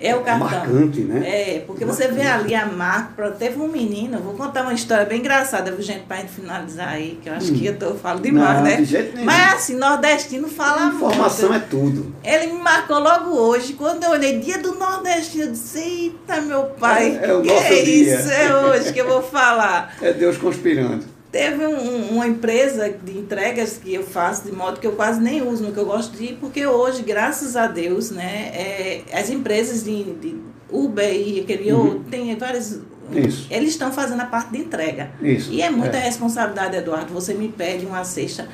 é 0.00 0.16
o 0.16 0.22
cartão. 0.22 0.48
Marcante, 0.48 1.00
né? 1.00 1.22
É, 1.28 1.58
porque 1.66 1.84
você 1.84 2.08
vê 2.08 2.22
ali 2.22 2.54
a 2.54 2.64
marca. 2.66 3.30
Teve 3.32 3.60
um 3.60 3.68
menino, 3.68 4.18
vou 4.18 4.34
contar 4.34 4.62
uma 4.62 4.72
história 4.72 5.04
bem 5.04 5.20
engraçada, 5.20 5.74
gente, 5.80 6.06
para 6.06 6.18
finalizar 6.26 6.88
aí, 6.88 7.18
que 7.22 7.28
eu 7.28 7.34
acho 7.34 7.52
hum. 7.52 7.58
que 7.58 7.66
eu, 7.66 7.78
tô, 7.78 7.86
eu 7.86 7.98
falo 7.98 8.20
demais, 8.20 8.56
Não, 8.56 8.64
né? 8.64 8.76
De 8.76 8.84
jeito 8.84 9.14
nenhum. 9.14 9.26
Mas 9.26 9.54
assim, 9.54 9.76
nordestino 9.76 10.48
fala 10.48 10.86
muito. 10.86 10.96
Informação 10.96 11.52
é 11.54 11.58
tudo. 11.58 12.14
Ele 12.24 12.46
me 12.46 12.60
marcou 12.60 12.98
logo 12.98 13.30
hoje, 13.36 13.74
quando 13.74 14.04
eu 14.04 14.10
olhei 14.10 14.38
dia 14.38 14.58
do 14.58 14.74
nordestino, 14.74 15.44
eu 15.44 15.52
disse, 15.52 15.78
eita, 15.78 16.40
meu 16.40 16.64
pai, 16.64 17.20
é, 17.22 17.28
é 17.28 17.34
o 17.34 17.42
que 17.42 17.50
é 17.50 17.82
dia. 17.82 18.14
isso? 18.16 18.30
É 18.30 18.56
hoje 18.56 18.92
que 18.92 19.00
eu 19.00 19.06
vou 19.06 19.22
falar. 19.22 19.94
É 20.00 20.12
Deus 20.12 20.38
conspirando. 20.38 21.04
Teve 21.30 21.64
um, 21.64 22.14
uma 22.14 22.26
empresa 22.26 22.88
de 22.90 23.16
entregas 23.16 23.78
que 23.78 23.94
eu 23.94 24.02
faço 24.02 24.44
de 24.44 24.52
modo 24.52 24.80
que 24.80 24.86
eu 24.86 24.92
quase 24.92 25.20
nem 25.20 25.46
uso 25.46 25.62
no 25.62 25.72
que 25.72 25.78
eu 25.78 25.86
gosto 25.86 26.16
de 26.16 26.24
ir, 26.24 26.38
porque 26.40 26.66
hoje, 26.66 27.02
graças 27.02 27.54
a 27.56 27.68
Deus, 27.68 28.10
né, 28.10 28.50
é, 28.52 29.02
as 29.12 29.30
empresas 29.30 29.84
de, 29.84 30.02
de 30.14 30.36
Uber 30.68 31.08
e 31.14 31.40
aquele 31.40 31.72
uhum. 31.72 31.78
outro, 31.78 32.04
tem 32.10 32.36
várias. 32.36 32.80
Isso. 33.12 33.46
Eles 33.50 33.70
estão 33.70 33.92
fazendo 33.92 34.20
a 34.20 34.26
parte 34.26 34.50
de 34.50 34.58
entrega. 34.58 35.10
Isso. 35.22 35.52
E 35.52 35.62
é 35.62 35.70
muita 35.70 35.96
é. 35.96 36.00
responsabilidade, 36.00 36.76
Eduardo. 36.76 37.12
Você 37.12 37.34
me 37.34 37.48
pede 37.48 37.86
uma 37.86 38.04
cesta 38.04 38.48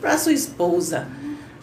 para 0.00 0.18
sua 0.18 0.32
esposa 0.32 1.06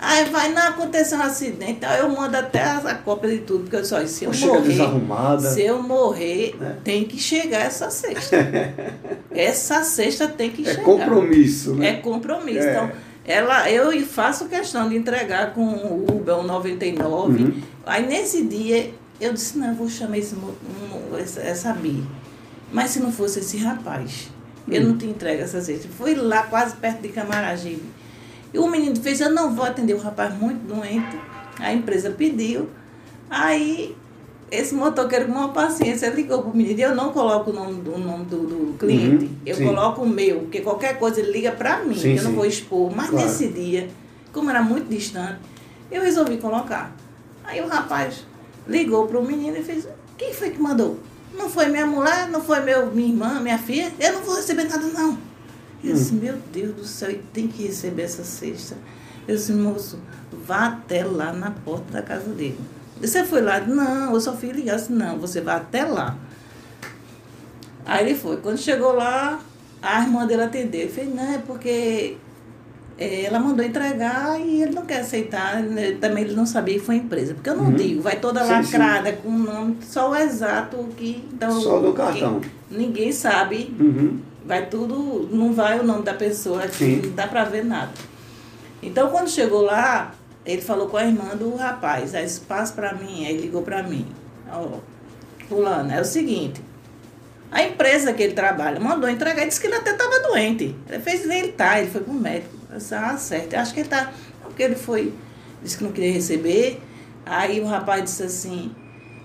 Aí 0.01 0.25
vai, 0.31 0.51
não 0.51 0.63
aconteceu 0.63 1.19
um 1.19 1.21
acidente, 1.21 1.73
então 1.73 1.91
eu 1.93 2.09
mando 2.09 2.35
até 2.35 2.59
a, 2.59 2.95
cópia 2.95 3.29
de 3.29 3.37
tudo, 3.41 3.65
porque 3.65 3.75
eu 3.75 3.85
só 3.85 4.03
se 4.07 4.25
eu 4.25 4.33
Chega 4.33 4.53
morrer, 4.53 4.67
desarrumada. 4.67 5.51
se 5.51 5.61
eu 5.61 5.83
morrer, 5.83 6.55
é. 6.59 6.75
tem 6.83 7.05
que 7.05 7.19
chegar 7.19 7.59
essa 7.59 7.91
cesta. 7.91 8.35
essa 9.29 9.83
cesta 9.83 10.27
tem 10.27 10.49
que 10.49 10.63
é 10.63 10.71
chegar. 10.71 10.81
É 10.81 10.85
compromisso, 10.85 11.75
né? 11.75 11.89
É 11.89 11.93
compromisso. 11.97 12.67
É. 12.67 12.71
Então, 12.71 12.91
ela, 13.23 13.69
eu 13.69 13.91
faço 14.03 14.45
questão 14.45 14.89
de 14.89 14.97
entregar 14.97 15.53
com 15.53 15.67
o 15.67 16.07
Uber, 16.11 16.39
o 16.39 16.43
99. 16.43 17.43
Uhum. 17.43 17.61
Aí 17.85 18.03
nesse 18.07 18.43
dia, 18.43 18.91
eu 19.19 19.33
disse, 19.33 19.55
não, 19.55 19.67
eu 19.67 19.75
vou 19.75 19.87
chamar 19.87 20.17
esse, 20.17 20.33
um, 20.33 21.15
essa, 21.15 21.41
essa 21.41 21.73
Bi. 21.73 22.03
Mas 22.73 22.89
se 22.89 22.99
não 22.99 23.11
fosse 23.11 23.37
esse 23.37 23.57
rapaz, 23.57 24.31
uhum. 24.67 24.73
eu 24.73 24.83
não 24.83 24.97
te 24.97 25.05
entrego 25.05 25.43
essa 25.43 25.61
cesta. 25.61 25.87
Fui 25.95 26.15
lá 26.15 26.41
quase 26.41 26.75
perto 26.77 27.03
de 27.03 27.09
Camaragibe 27.09 28.00
e 28.53 28.59
o 28.59 28.67
menino 28.67 28.95
fez, 28.97 29.21
eu 29.21 29.29
não 29.29 29.53
vou 29.55 29.65
atender 29.65 29.93
o 29.93 29.99
rapaz 29.99 30.33
muito 30.37 30.59
doente. 30.67 31.17
A 31.59 31.73
empresa 31.73 32.11
pediu. 32.11 32.69
Aí 33.29 33.95
esse 34.51 34.75
motoqueiro 34.75 35.27
com 35.27 35.31
uma 35.31 35.49
paciência 35.49 36.09
ligou 36.09 36.41
para 36.41 36.51
o 36.51 36.55
menino. 36.55 36.79
Eu 36.79 36.93
não 36.93 37.11
coloco 37.11 37.51
o 37.51 37.53
nome 37.53 37.81
do, 37.81 37.97
nome 37.97 38.25
do, 38.25 38.37
do 38.39 38.77
cliente, 38.77 39.25
uhum, 39.25 39.35
eu 39.45 39.55
sim. 39.55 39.65
coloco 39.65 40.01
o 40.01 40.07
meu, 40.07 40.41
porque 40.41 40.59
qualquer 40.59 40.99
coisa 40.99 41.21
ele 41.21 41.31
liga 41.31 41.53
para 41.53 41.83
mim, 41.83 41.95
sim, 41.95 42.17
eu 42.17 42.23
não 42.23 42.33
vou 42.33 42.45
expor. 42.45 42.93
Mas 42.93 43.09
claro. 43.09 43.25
nesse 43.25 43.47
dia, 43.47 43.89
como 44.33 44.49
era 44.49 44.61
muito 44.61 44.89
distante, 44.89 45.39
eu 45.89 46.01
resolvi 46.01 46.37
colocar. 46.37 46.93
Aí 47.45 47.61
o 47.61 47.67
rapaz 47.67 48.25
ligou 48.67 49.07
para 49.07 49.17
o 49.17 49.25
menino 49.25 49.57
e 49.57 49.63
fez: 49.63 49.87
Quem 50.17 50.33
foi 50.33 50.49
que 50.49 50.61
mandou? 50.61 50.99
Não 51.33 51.49
foi 51.49 51.67
minha 51.67 51.85
mulher, 51.85 52.27
não 52.29 52.41
foi 52.41 52.59
meu, 52.59 52.87
minha 52.87 53.07
irmã, 53.07 53.39
minha 53.39 53.57
filha, 53.57 53.89
eu 53.97 54.13
não 54.13 54.21
vou 54.21 54.35
receber 54.35 54.65
nada, 54.65 54.85
não. 54.87 55.17
Eu 55.83 55.93
disse, 55.93 56.13
meu 56.13 56.35
Deus 56.53 56.75
do 56.75 56.85
céu, 56.85 57.17
tem 57.33 57.47
que 57.47 57.63
receber 57.63 58.03
essa 58.03 58.23
cesta. 58.23 58.75
Eu 59.27 59.35
disse, 59.35 59.51
moço, 59.53 59.99
vá 60.45 60.67
até 60.67 61.03
lá 61.03 61.31
na 61.33 61.51
porta 61.51 61.91
da 61.93 62.01
casa 62.01 62.29
dele. 62.29 62.59
Você 62.99 63.23
foi 63.23 63.41
lá? 63.41 63.59
Não, 63.59 64.13
eu 64.13 64.21
só 64.21 64.35
fui 64.35 64.51
ligar. 64.51 64.75
Disse, 64.75 64.91
não, 64.91 65.17
você 65.17 65.41
vai 65.41 65.55
até 65.55 65.83
lá. 65.83 66.17
Aí 67.85 68.05
ele 68.05 68.15
foi. 68.15 68.37
Quando 68.37 68.57
chegou 68.57 68.93
lá, 68.93 69.39
a 69.81 70.01
irmã 70.01 70.25
dele 70.27 70.43
atendeu. 70.43 70.81
Ele 70.81 70.91
fez, 70.91 71.13
não, 71.13 71.33
é 71.33 71.39
porque 71.39 72.17
é, 72.97 73.23
ela 73.23 73.39
mandou 73.39 73.65
entregar 73.65 74.39
e 74.39 74.61
ele 74.61 74.75
não 74.75 74.85
quer 74.85 74.99
aceitar. 74.99 75.63
Né? 75.63 75.97
Também 75.99 76.25
ele 76.25 76.35
não 76.35 76.45
sabia 76.45 76.75
que 76.75 76.85
foi 76.85 76.97
empresa. 76.97 77.33
Porque 77.33 77.49
eu 77.49 77.57
não 77.57 77.65
uhum. 77.65 77.75
digo, 77.75 78.01
vai 78.01 78.19
toda 78.19 78.43
sim, 78.43 78.51
lacrada 78.51 79.11
sim. 79.11 79.17
com 79.23 79.29
o 79.29 79.37
nome, 79.39 79.77
só 79.81 80.11
o 80.11 80.15
exato 80.15 80.77
que. 80.95 81.27
Então, 81.33 81.59
só 81.59 81.79
do 81.79 81.93
cartão. 81.93 82.39
Ninguém 82.69 83.11
sabe. 83.11 83.75
Uhum. 83.79 84.19
Vai 84.45 84.65
tudo, 84.65 85.29
não 85.31 85.53
vai 85.53 85.79
o 85.79 85.83
nome 85.83 86.03
da 86.03 86.13
pessoa, 86.13 86.63
aqui, 86.63 87.01
não 87.05 87.11
dá 87.11 87.27
pra 87.27 87.43
ver 87.43 87.63
nada. 87.63 87.91
Então 88.81 89.09
quando 89.09 89.29
chegou 89.29 89.61
lá, 89.61 90.13
ele 90.45 90.61
falou 90.61 90.87
com 90.87 90.97
a 90.97 91.05
irmã 91.05 91.35
do 91.35 91.55
rapaz, 91.55 92.15
aí 92.15 92.27
passa 92.47 92.73
para 92.73 92.93
mim, 92.93 93.25
aí 93.25 93.37
ligou 93.37 93.61
para 93.61 93.83
mim. 93.83 94.07
Ó, 94.51 94.79
fulano, 95.47 95.91
é 95.91 96.01
o 96.01 96.05
seguinte, 96.05 96.61
a 97.51 97.63
empresa 97.63 98.13
que 98.13 98.23
ele 98.23 98.33
trabalha 98.33 98.79
mandou 98.79 99.09
entregar 99.09 99.45
disse 99.45 99.59
que 99.59 99.67
ele 99.67 99.75
até 99.75 99.91
estava 99.91 100.21
doente. 100.21 100.73
Ele 100.89 100.99
fez 101.01 101.29
ele 101.29 101.49
tá, 101.49 101.79
ele 101.79 101.91
foi 101.91 102.01
pro 102.01 102.13
médico. 102.13 102.55
Eu 102.71 102.77
disse, 102.77 102.95
ah, 102.95 103.17
certo. 103.17 103.53
Eu 103.53 103.59
acho 103.59 103.73
que 103.73 103.81
ele 103.81 103.89
tá. 103.89 104.11
Porque 104.41 104.63
ele 104.63 104.75
foi, 104.75 105.13
disse 105.61 105.77
que 105.77 105.83
não 105.83 105.91
queria 105.91 106.13
receber. 106.13 106.81
Aí 107.25 107.59
o 107.59 107.65
rapaz 107.65 108.05
disse 108.05 108.23
assim. 108.23 108.73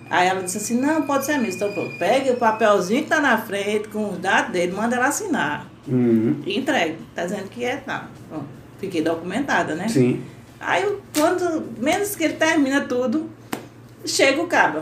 Aí 0.09 0.29
ela 0.29 0.42
disse 0.42 0.59
assim, 0.59 0.81
não, 0.81 1.03
pode 1.03 1.25
ser 1.25 1.38
mesmo. 1.38 1.57
Então 1.57 1.73
pronto, 1.73 1.99
pegue 1.99 2.31
o 2.31 2.37
papelzinho 2.37 3.03
que 3.03 3.09
tá 3.09 3.21
na 3.21 3.38
frente, 3.38 3.88
com 3.88 4.11
os 4.11 4.19
dados 4.19 4.53
dele, 4.53 4.73
manda 4.73 4.97
ela 4.97 5.09
assinar. 5.09 5.66
Uhum. 5.87 6.42
E 6.47 6.59
entregue. 6.59 6.99
Tá 7.14 7.25
dizendo 7.25 7.49
que 7.49 7.64
é, 7.64 7.77
tá. 7.77 8.09
Pronto. 8.29 8.47
Fiquei 8.79 9.03
documentada, 9.03 9.75
né? 9.75 9.88
Sim. 9.88 10.23
Aí, 10.61 10.87
quando, 11.14 11.64
menos 11.79 12.14
que 12.14 12.25
ele 12.25 12.35
termina 12.35 12.83
tudo, 12.83 13.31
chega 14.05 14.40
o 14.40 14.47
caba, 14.47 14.81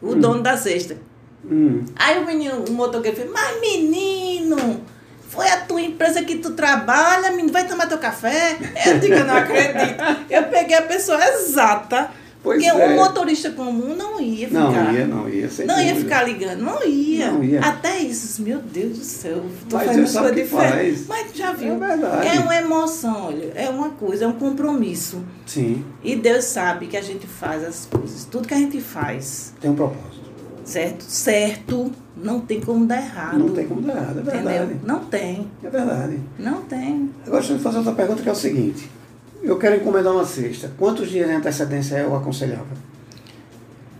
o 0.00 0.12
hum. 0.12 0.20
dono 0.20 0.42
da 0.42 0.56
cesta. 0.56 0.96
Hum. 1.44 1.84
Aí 1.96 2.18
o 2.18 2.26
menino, 2.26 2.64
o 2.68 2.72
motoqueiro 2.72 3.16
fez, 3.16 3.30
mas 3.30 3.60
menino, 3.60 4.80
foi 5.28 5.48
a 5.48 5.60
tua 5.60 5.80
empresa 5.80 6.22
que 6.22 6.36
tu 6.36 6.52
trabalha, 6.52 7.30
menino, 7.30 7.52
vai 7.52 7.66
tomar 7.66 7.86
teu 7.86 7.98
café? 7.98 8.58
Eu 8.86 8.98
digo, 8.98 9.14
eu 9.14 9.24
não 9.24 9.36
acredito. 9.36 10.02
Eu 10.30 10.44
peguei 10.44 10.76
a 10.76 10.82
pessoa 10.82 11.18
exata 11.24 12.10
Pois 12.42 12.60
Porque 12.60 12.76
é. 12.76 12.88
um 12.88 12.96
motorista 12.96 13.50
comum 13.52 13.94
não 13.94 14.20
ia 14.20 14.48
ficar. 14.48 14.60
Não 14.60 14.92
ia, 14.92 15.06
não 15.06 15.28
ia. 15.28 15.48
Não 15.64 15.80
ia 15.80 15.94
ficar 15.94 16.24
ligando, 16.24 16.60
não 16.60 16.84
ia. 16.84 17.30
não 17.30 17.44
ia. 17.44 17.60
Até 17.60 17.98
isso, 17.98 18.42
meu 18.42 18.58
Deus 18.58 18.98
do 18.98 19.04
céu, 19.04 19.44
tô 19.70 19.76
Mas 19.76 19.86
fazendo 19.86 20.12
coisa 20.12 20.34
diferente. 20.34 21.04
Mas 21.08 21.32
já 21.34 21.52
viu? 21.52 21.74
É 21.74 21.78
verdade. 21.78 22.26
É 22.26 22.40
uma 22.40 22.56
emoção, 22.56 23.26
olha, 23.26 23.52
é 23.54 23.70
uma 23.70 23.90
coisa, 23.90 24.24
é 24.24 24.28
um 24.28 24.32
compromisso. 24.32 25.22
Sim. 25.46 25.84
E 26.02 26.16
Deus 26.16 26.46
sabe 26.46 26.88
que 26.88 26.96
a 26.96 27.02
gente 27.02 27.28
faz 27.28 27.62
as 27.62 27.86
coisas. 27.86 28.24
Tudo 28.24 28.48
que 28.48 28.54
a 28.54 28.58
gente 28.58 28.80
faz. 28.80 29.54
Tem 29.60 29.70
um 29.70 29.76
propósito. 29.76 30.22
Certo? 30.64 31.04
Certo. 31.04 31.92
Não 32.16 32.40
tem 32.40 32.60
como 32.60 32.86
dar 32.86 32.98
errado. 32.98 33.38
Não 33.38 33.50
tem 33.50 33.66
como 33.66 33.82
dar 33.82 33.96
errado, 33.96 34.18
é 34.18 34.22
verdade. 34.22 34.56
Entendeu? 34.56 34.80
Não 34.84 35.04
tem. 35.04 35.50
É 35.62 35.70
verdade. 35.70 36.20
Não 36.38 36.62
tem. 36.62 37.10
Agora 37.24 37.40
deixa 37.40 37.54
eu 37.54 37.58
fazer 37.60 37.78
outra 37.78 37.92
pergunta 37.92 38.22
que 38.22 38.28
é 38.28 38.32
o 38.32 38.36
seguinte 38.36 38.88
eu 39.42 39.58
quero 39.58 39.76
encomendar 39.76 40.12
uma 40.12 40.24
cesta. 40.24 40.70
Quantos 40.78 41.10
dias 41.10 41.28
de 41.28 41.34
antecedência 41.34 41.96
é 41.96 42.06
o 42.06 42.14
aconselhável? 42.14 42.76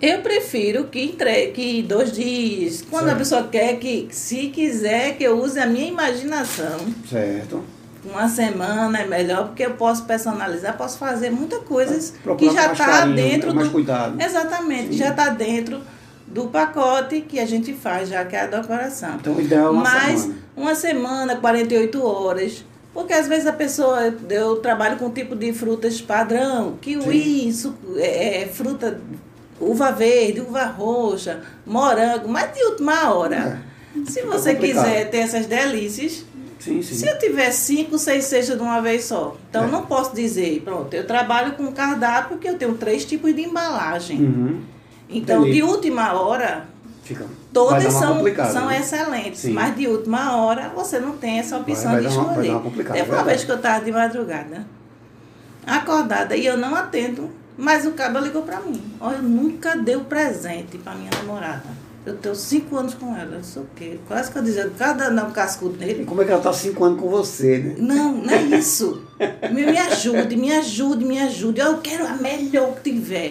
Eu 0.01 0.21
prefiro 0.21 0.85
que 0.85 1.01
entregue 1.01 1.53
que 1.53 1.83
dois 1.83 2.11
dias. 2.13 2.83
Quando 2.83 3.05
certo. 3.05 3.15
a 3.15 3.19
pessoa 3.19 3.43
quer 3.45 3.77
que, 3.77 4.09
se 4.11 4.49
quiser, 4.49 5.17
que 5.17 5.23
eu 5.23 5.41
use 5.41 5.59
a 5.61 5.67
minha 5.67 5.87
imaginação. 5.87 6.79
Certo. 7.09 7.63
Uma 8.05 8.29
semana 8.29 8.99
é 8.99 9.07
melhor, 9.07 9.47
porque 9.47 9.65
eu 9.65 9.75
posso 9.75 10.05
personalizar, 10.05 10.77
posso 10.77 10.99
fazer 10.99 11.31
muitas 11.31 11.61
coisas 11.61 12.15
que 12.37 12.51
já 12.51 12.73
está 12.73 13.07
dentro 13.07 13.55
mais 13.55 13.69
do. 13.69 13.73
Cuidado. 13.73 14.21
Exatamente, 14.21 14.89
Sim. 14.89 14.99
já 14.99 15.11
está 15.11 15.29
dentro 15.29 15.81
do 16.27 16.49
pacote 16.49 17.21
que 17.21 17.39
a 17.39 17.47
gente 17.47 17.73
faz, 17.73 18.09
já 18.09 18.25
que 18.25 18.35
é 18.35 18.41
a 18.41 18.47
decoração. 18.47 19.17
Então, 19.21 19.35
o 19.35 19.41
ideal 19.41 19.67
é 19.67 19.71
uma 19.71 19.83
Mas 19.83 20.21
semana. 20.23 20.41
uma 20.57 20.75
semana, 20.75 21.37
48 21.37 22.05
horas 22.05 22.65
porque 22.93 23.13
às 23.13 23.27
vezes 23.27 23.47
a 23.47 23.53
pessoa, 23.53 24.15
eu 24.29 24.57
trabalho 24.57 24.99
com 24.99 25.07
um 25.07 25.11
tipo 25.11 25.35
de 25.35 25.53
frutas 25.53 26.01
padrão, 26.01 26.77
kiwi, 26.81 27.49
isso, 27.49 27.75
é, 27.97 28.43
é, 28.43 28.47
fruta, 28.47 29.01
uva 29.59 29.91
verde, 29.91 30.41
uva 30.41 30.65
roxa, 30.65 31.43
morango, 31.67 32.29
mas 32.29 32.53
de 32.53 32.63
última 32.65 33.15
hora. 33.15 33.63
É. 33.69 34.11
Se 34.11 34.23
você 34.23 34.51
é 34.51 34.55
quiser 34.55 35.11
ter 35.11 35.19
essas 35.19 35.47
delícias, 35.47 36.25
sim, 36.59 36.83
sim. 36.83 36.95
se 36.95 37.07
eu 37.07 37.19
tiver 37.19 37.51
cinco, 37.51 37.99
seis 37.99 38.25
cestas 38.25 38.57
de 38.57 38.63
uma 38.63 38.81
vez 38.81 39.05
só, 39.05 39.37
então 39.49 39.65
é. 39.65 39.67
não 39.69 39.87
posso 39.87 40.15
dizer, 40.15 40.61
pronto, 40.63 40.93
eu 40.93 41.07
trabalho 41.07 41.53
com 41.53 41.73
cardápio 41.73 42.37
porque 42.37 42.49
eu 42.49 42.59
tenho 42.59 42.75
três 42.75 43.05
tipos 43.05 43.35
de 43.35 43.43
embalagem. 43.43 44.19
Uhum. 44.19 44.61
Então, 45.09 45.43
Entendi. 45.43 45.57
de 45.57 45.63
última 45.63 46.13
hora, 46.15 46.67
Fica, 47.03 47.27
Todas 47.53 47.93
são, 47.93 48.23
são 48.53 48.67
né? 48.67 48.79
excelentes, 48.79 49.41
Sim. 49.41 49.53
mas 49.53 49.75
de 49.75 49.89
última 49.89 50.37
hora 50.37 50.69
você 50.69 51.01
não 51.01 51.17
tem 51.17 51.41
essa 51.41 51.57
opção 51.59 51.91
vai, 51.93 52.01
vai 52.01 52.11
de 52.11 52.17
escolher. 52.17 52.51
Uma, 52.51 52.71
Teve 52.93 53.11
uma 53.11 53.25
vez 53.25 53.45
que 53.45 53.51
eu 53.51 53.57
estava 53.57 53.85
de 53.85 53.91
madrugada, 53.91 54.65
acordada, 55.67 56.37
e 56.37 56.47
eu 56.47 56.57
não 56.57 56.77
atendo, 56.77 57.29
mas 57.59 57.85
o 57.87 57.93
cabo 57.93 58.21
ligou 58.21 58.43
para 58.43 58.61
mim. 58.61 58.81
Olha, 59.01 59.17
eu 59.17 59.23
nunca 59.23 59.77
deu 59.77 60.03
presente 60.03 60.79
para 60.79 60.95
minha 60.95 61.11
namorada. 61.11 61.83
Eu 62.05 62.17
tenho 62.17 62.35
cinco 62.35 62.77
anos 62.77 62.95
com 62.95 63.17
ela, 63.17 63.37
não 63.37 63.45
sei 63.45 63.63
o 63.63 63.67
quê. 63.77 63.99
Quase 64.09 64.31
que 64.31 64.37
eu 64.37 64.43
dizia, 64.43 64.71
cada 64.77 65.09
um 65.25 65.31
cascudo 65.31 65.77
nele. 65.79 66.03
E 66.03 66.05
como 66.05 66.21
é 66.21 66.25
que 66.25 66.31
ela 66.31 66.41
está 66.41 66.53
cinco 66.53 66.85
anos 66.85 67.01
com 67.01 67.09
você, 67.09 67.59
né? 67.59 67.75
Não, 67.79 68.13
não 68.13 68.33
é 68.33 68.43
isso. 68.59 69.03
me, 69.53 69.67
me 69.67 69.79
ajude, 69.79 70.37
me 70.37 70.53
ajude, 70.53 71.05
me 71.05 71.21
ajude. 71.21 71.61
Eu 71.61 71.79
quero 71.79 72.05
a 72.07 72.15
melhor 72.15 72.75
que 72.77 72.91
tiver. 72.91 73.31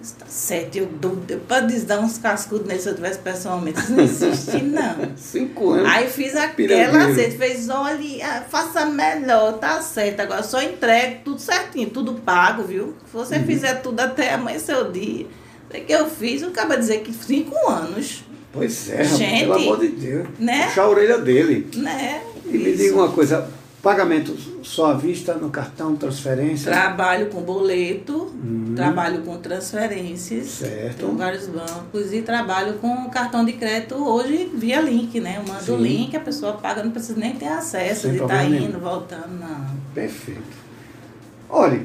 Está 0.00 0.24
certo, 0.26 0.76
eu 0.76 0.86
dou. 0.86 1.18
Para 1.46 1.66
dar 1.86 2.00
uns 2.00 2.16
cascudos 2.16 2.66
nele 2.66 2.80
se 2.80 2.88
eu 2.88 2.94
tivesse 2.94 3.18
pessoalmente. 3.18 3.78
Isso 3.80 3.92
não 3.92 4.02
existe, 4.02 4.62
não. 4.64 5.14
Cinco 5.14 5.72
anos. 5.72 5.90
Aí 5.90 6.08
fiz 6.08 6.34
aquela 6.34 7.08
você 7.08 7.30
fez, 7.32 7.68
olha, 7.68 8.26
ah, 8.26 8.42
faça 8.48 8.86
melhor, 8.86 9.58
tá 9.58 9.82
certo. 9.82 10.20
Agora 10.20 10.42
só 10.42 10.62
entregue 10.62 11.20
tudo 11.22 11.38
certinho, 11.38 11.90
tudo 11.90 12.14
pago, 12.14 12.62
viu? 12.62 12.94
Se 13.06 13.12
você 13.12 13.36
uhum. 13.36 13.44
fizer 13.44 13.74
tudo 13.82 14.00
até 14.00 14.32
amanhecer 14.32 14.76
o 14.76 14.90
dia. 14.90 15.26
É 15.72 15.80
que 15.80 15.92
eu 15.92 16.08
fiz, 16.08 16.40
eu 16.40 16.48
acaba 16.48 16.76
de 16.76 16.80
dizer 16.80 17.00
que 17.00 17.12
cinco 17.12 17.54
anos. 17.68 18.24
Pois 18.52 18.90
é, 18.90 19.04
Gente, 19.04 19.40
pelo 19.40 19.54
amor 19.54 19.80
de 19.80 19.88
Deus. 19.88 20.28
Né? 20.38 20.66
Puxar 20.66 20.82
a 20.82 20.88
orelha 20.88 21.18
dele. 21.18 21.68
Né? 21.76 22.22
E 22.46 22.56
Isso. 22.56 22.64
me 22.64 22.72
diga 22.76 22.94
uma 22.96 23.12
coisa, 23.12 23.48
Pagamento 23.82 24.36
só 24.62 24.90
à 24.90 24.94
vista, 24.94 25.34
no 25.34 25.48
cartão, 25.48 25.96
transferência? 25.96 26.70
Trabalho 26.70 27.26
com 27.30 27.40
boleto, 27.40 28.12
uhum. 28.14 28.74
trabalho 28.76 29.22
com 29.22 29.38
transferências. 29.38 30.48
Certo. 30.48 31.06
Em 31.06 31.16
vários 31.16 31.46
bancos 31.46 32.12
e 32.12 32.20
trabalho 32.20 32.74
com 32.74 33.08
cartão 33.08 33.42
de 33.42 33.54
crédito 33.54 33.94
hoje 33.94 34.50
via 34.54 34.82
link, 34.82 35.18
né? 35.18 35.38
Eu 35.38 35.50
mando 35.50 35.74
o 35.74 35.76
link, 35.78 36.14
a 36.14 36.20
pessoa 36.20 36.54
paga, 36.54 36.82
não 36.82 36.90
precisa 36.90 37.18
nem 37.18 37.34
ter 37.34 37.48
acesso 37.48 38.02
Sem 38.02 38.10
de 38.10 38.16
estar 38.16 38.28
tá 38.28 38.44
indo, 38.44 38.78
voltando, 38.78 39.40
não. 39.40 39.66
Perfeito. 39.94 40.42
Olha, 41.48 41.80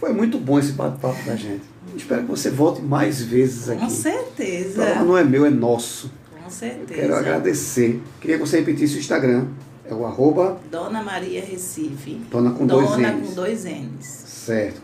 foi 0.00 0.14
muito 0.14 0.38
bom 0.38 0.58
esse 0.58 0.72
bate-papo 0.72 1.22
da 1.26 1.36
gente. 1.36 1.64
Espero 1.94 2.22
que 2.22 2.28
você 2.28 2.50
volte 2.50 2.80
mais 2.80 3.20
vezes 3.20 3.68
aqui. 3.68 3.80
Com 3.80 3.90
certeza. 3.90 4.94
não 5.04 5.18
é 5.18 5.22
meu, 5.22 5.44
é 5.44 5.50
nosso. 5.50 6.10
Com 6.42 6.48
certeza. 6.48 6.92
Eu 6.92 6.96
quero 6.96 7.14
agradecer. 7.14 8.02
Queria 8.22 8.38
que 8.38 8.46
você 8.46 8.58
repetisse 8.58 8.96
o 8.96 8.98
Instagram. 8.98 9.46
É 9.88 9.94
o 9.94 10.04
arroba. 10.04 10.58
Dona 10.70 11.02
Maria 11.02 11.42
Recife. 11.44 12.20
Dona 12.30 12.50
com 12.50 12.66
Dona 12.66 12.86
dois 12.86 12.98
N's. 12.98 13.06
Dona 13.06 13.26
com 13.26 13.34
dois 13.34 13.64
N's. 13.64 14.06
Certo. 14.06 14.80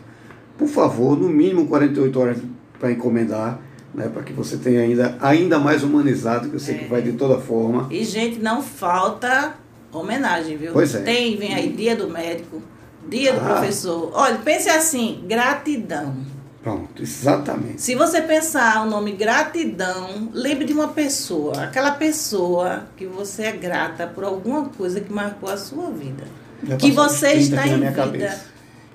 Por 0.57 0.67
favor, 0.67 1.17
no 1.17 1.27
mínimo 1.27 1.67
48 1.67 2.19
horas 2.19 2.37
para 2.79 2.91
encomendar, 2.91 3.59
né, 3.93 4.07
para 4.07 4.23
que 4.23 4.33
você 4.33 4.57
tenha 4.57 4.81
ainda, 4.81 5.17
ainda 5.21 5.59
mais 5.59 5.83
humanizado, 5.83 6.49
que 6.49 6.55
eu 6.55 6.59
sei 6.59 6.75
é. 6.75 6.77
que 6.79 6.85
vai 6.85 7.01
de 7.01 7.13
toda 7.13 7.39
forma. 7.39 7.87
E, 7.91 8.03
gente, 8.03 8.39
não 8.39 8.61
falta 8.61 9.55
homenagem, 9.91 10.57
viu? 10.57 10.73
Pois 10.73 10.93
é. 10.95 11.01
Tem, 11.01 11.37
vem 11.37 11.53
aí 11.53 11.69
dia 11.69 11.95
do 11.95 12.09
médico, 12.09 12.61
dia 13.07 13.31
ah. 13.31 13.35
do 13.35 13.45
professor. 13.45 14.11
Olha, 14.13 14.37
pense 14.37 14.69
assim, 14.69 15.23
gratidão. 15.27 16.15
Pronto, 16.63 17.03
exatamente. 17.03 17.81
Se 17.81 17.93
você 17.93 18.21
pensar 18.21 18.87
o 18.87 18.89
nome 18.89 19.11
gratidão, 19.11 20.29
lembre 20.31 20.63
de 20.63 20.71
uma 20.71 20.87
pessoa, 20.87 21.61
aquela 21.61 21.91
pessoa 21.91 22.85
que 22.95 23.05
você 23.05 23.43
é 23.43 23.51
grata 23.51 24.07
por 24.07 24.23
alguma 24.23 24.69
coisa 24.69 25.01
que 25.01 25.11
marcou 25.11 25.49
a 25.49 25.57
sua 25.57 25.91
vida. 25.91 26.23
Já 26.63 26.77
que 26.77 26.89
você 26.91 27.33
está 27.33 27.67
em 27.67 27.81
vida. 27.81 27.91
Cabeça. 27.91 28.45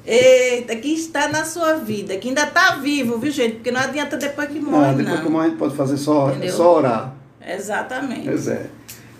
Eita, 0.06 0.74
que 0.76 0.88
está 0.94 1.28
na 1.28 1.44
sua 1.44 1.74
vida, 1.74 2.16
que 2.16 2.28
ainda 2.28 2.44
está 2.44 2.76
vivo, 2.76 3.18
viu, 3.18 3.30
gente? 3.30 3.56
Porque 3.56 3.70
não 3.70 3.82
adianta 3.82 4.16
depois 4.16 4.48
que 4.48 4.58
morre, 4.58 4.86
ah, 4.86 4.92
depois 4.94 5.16
não. 5.16 5.24
que 5.24 5.30
morre 5.30 5.46
a 5.46 5.48
gente 5.50 5.58
pode 5.58 5.76
fazer 5.76 5.98
só, 5.98 6.32
só 6.50 6.76
orar. 6.76 7.14
Exatamente. 7.46 8.24
Pois 8.24 8.48
é. 8.48 8.66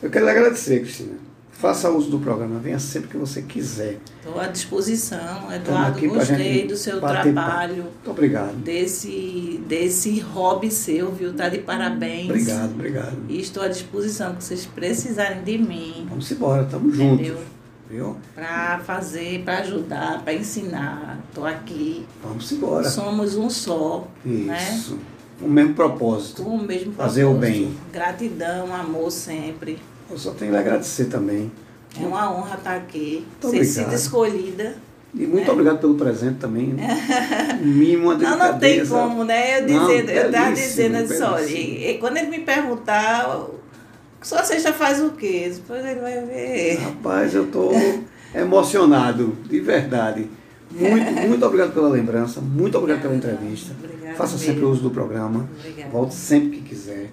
Eu 0.03 0.09
quero 0.09 0.25
lhe 0.25 0.31
agradecer, 0.31 0.81
Cristina. 0.81 1.28
Faça 1.59 1.91
uso 1.91 2.09
do 2.09 2.21
programa, 2.21 2.61
venha 2.61 2.79
sempre 2.79 3.09
que 3.09 3.17
você 3.17 3.43
quiser. 3.43 3.99
Estou 4.21 4.41
à 4.41 4.47
disposição, 4.47 5.53
Eduardo. 5.53 6.09
Gostei 6.09 6.69
do 6.69 6.77
seu 6.77 7.01
trabalho. 7.01 7.83
Muito 7.83 8.11
obrigado. 8.13 8.55
Desse, 8.59 9.61
desse 9.67 10.21
hobby 10.21 10.71
seu, 10.71 11.11
viu? 11.11 11.35
Tá 11.35 11.49
de 11.49 11.59
parabéns. 11.59 12.31
Obrigado, 12.31 12.71
obrigado. 12.71 13.17
E 13.29 13.41
estou 13.41 13.65
à 13.65 13.67
disposição, 13.67 14.37
que 14.37 14.45
vocês 14.45 14.67
precisarem 14.67 15.43
de 15.43 15.59
mim. 15.59 16.07
Vamos 16.09 16.31
embora, 16.31 16.63
estamos 16.63 16.97
juntos. 16.97 17.27
Viu? 17.91 18.17
Para 18.37 18.79
fazer, 18.79 19.43
para 19.43 19.59
ajudar, 19.59 20.23
para 20.23 20.35
ensinar. 20.35 21.19
Estou 21.29 21.45
aqui. 21.45 22.07
Vamos 22.23 22.53
embora. 22.53 22.89
Somos 22.89 23.35
um 23.35 23.51
só. 23.51 24.07
Né? 24.25 24.77
Isso. 24.77 24.95
Né? 24.95 25.01
O 25.41 25.49
mesmo 25.49 25.75
propósito. 25.75 26.43
O 26.43 26.59
mesmo 26.59 26.93
propósito. 26.93 26.97
Fazer 26.97 27.25
o 27.25 27.35
bem. 27.35 27.75
Gratidão, 27.93 28.75
amor 28.75 29.11
sempre. 29.11 29.79
Eu 30.11 30.19
só 30.19 30.33
tenho 30.33 30.53
que 30.53 30.57
agradecer 30.59 31.07
também. 31.07 31.51
É 32.01 32.07
uma 32.07 32.33
honra 32.33 32.57
estar 32.57 32.77
aqui, 32.77 33.27
muito 33.43 33.57
ser 33.57 33.65
sido 33.65 33.95
escolhida. 33.95 34.77
E 35.15 35.27
muito 35.27 35.49
é. 35.49 35.53
obrigado 35.53 35.79
pelo 35.79 35.95
presente 35.95 36.39
também. 36.39 36.77
Mimo, 37.61 38.15
Não, 38.15 38.39
não 38.39 38.59
tem 38.59 38.87
como, 38.87 39.25
né? 39.25 39.61
Eu 39.61 39.67
dizendo, 39.67 40.11
eu 40.11 40.27
estava 40.27 40.53
dizendo 40.53 40.97
assim, 40.97 41.23
olha, 41.23 41.51
e, 41.51 41.99
quando 41.99 42.19
ele 42.19 42.29
me 42.29 42.41
perguntar, 42.41 43.47
só 44.21 44.43
você 44.43 44.59
já 44.59 44.73
faz 44.73 45.03
o 45.03 45.11
quê? 45.11 45.51
Depois 45.55 45.85
ele 45.85 46.01
vai 46.01 46.25
ver. 46.25 46.79
Rapaz, 46.79 47.35
eu 47.35 47.45
estou 47.45 47.73
emocionado, 48.35 49.37
de 49.49 49.61
verdade. 49.61 50.29
Muito, 50.71 51.29
muito 51.29 51.47
obrigado 51.47 51.73
pela 51.73 51.89
lembrança, 51.89 52.41
muito 52.41 52.77
obrigado 52.79 53.03
pela 53.03 53.15
entrevista. 53.15 53.75
Obrigada 53.83 54.15
Faça 54.17 54.33
mesmo. 54.37 54.47
sempre 54.47 54.65
uso 54.65 54.83
do 54.83 54.91
programa. 54.91 55.49
Obrigada. 55.59 55.91
Volte 55.91 56.15
sempre 56.15 56.59
que 56.59 56.69
quiser. 56.69 57.11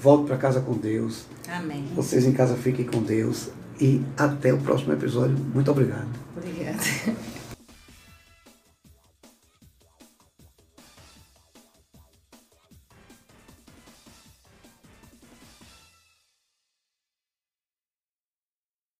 Volte 0.00 0.26
para 0.26 0.36
casa 0.36 0.60
com 0.60 0.74
Deus. 0.74 1.24
Amém. 1.48 1.84
Vocês 1.94 2.24
em 2.24 2.32
casa 2.32 2.54
fiquem 2.56 2.84
com 2.84 3.02
Deus. 3.02 3.48
E 3.80 4.02
até 4.16 4.52
o 4.52 4.58
próximo 4.58 4.92
episódio. 4.92 5.36
Muito 5.54 5.70
obrigado. 5.70 6.08
Obrigada. 6.36 6.78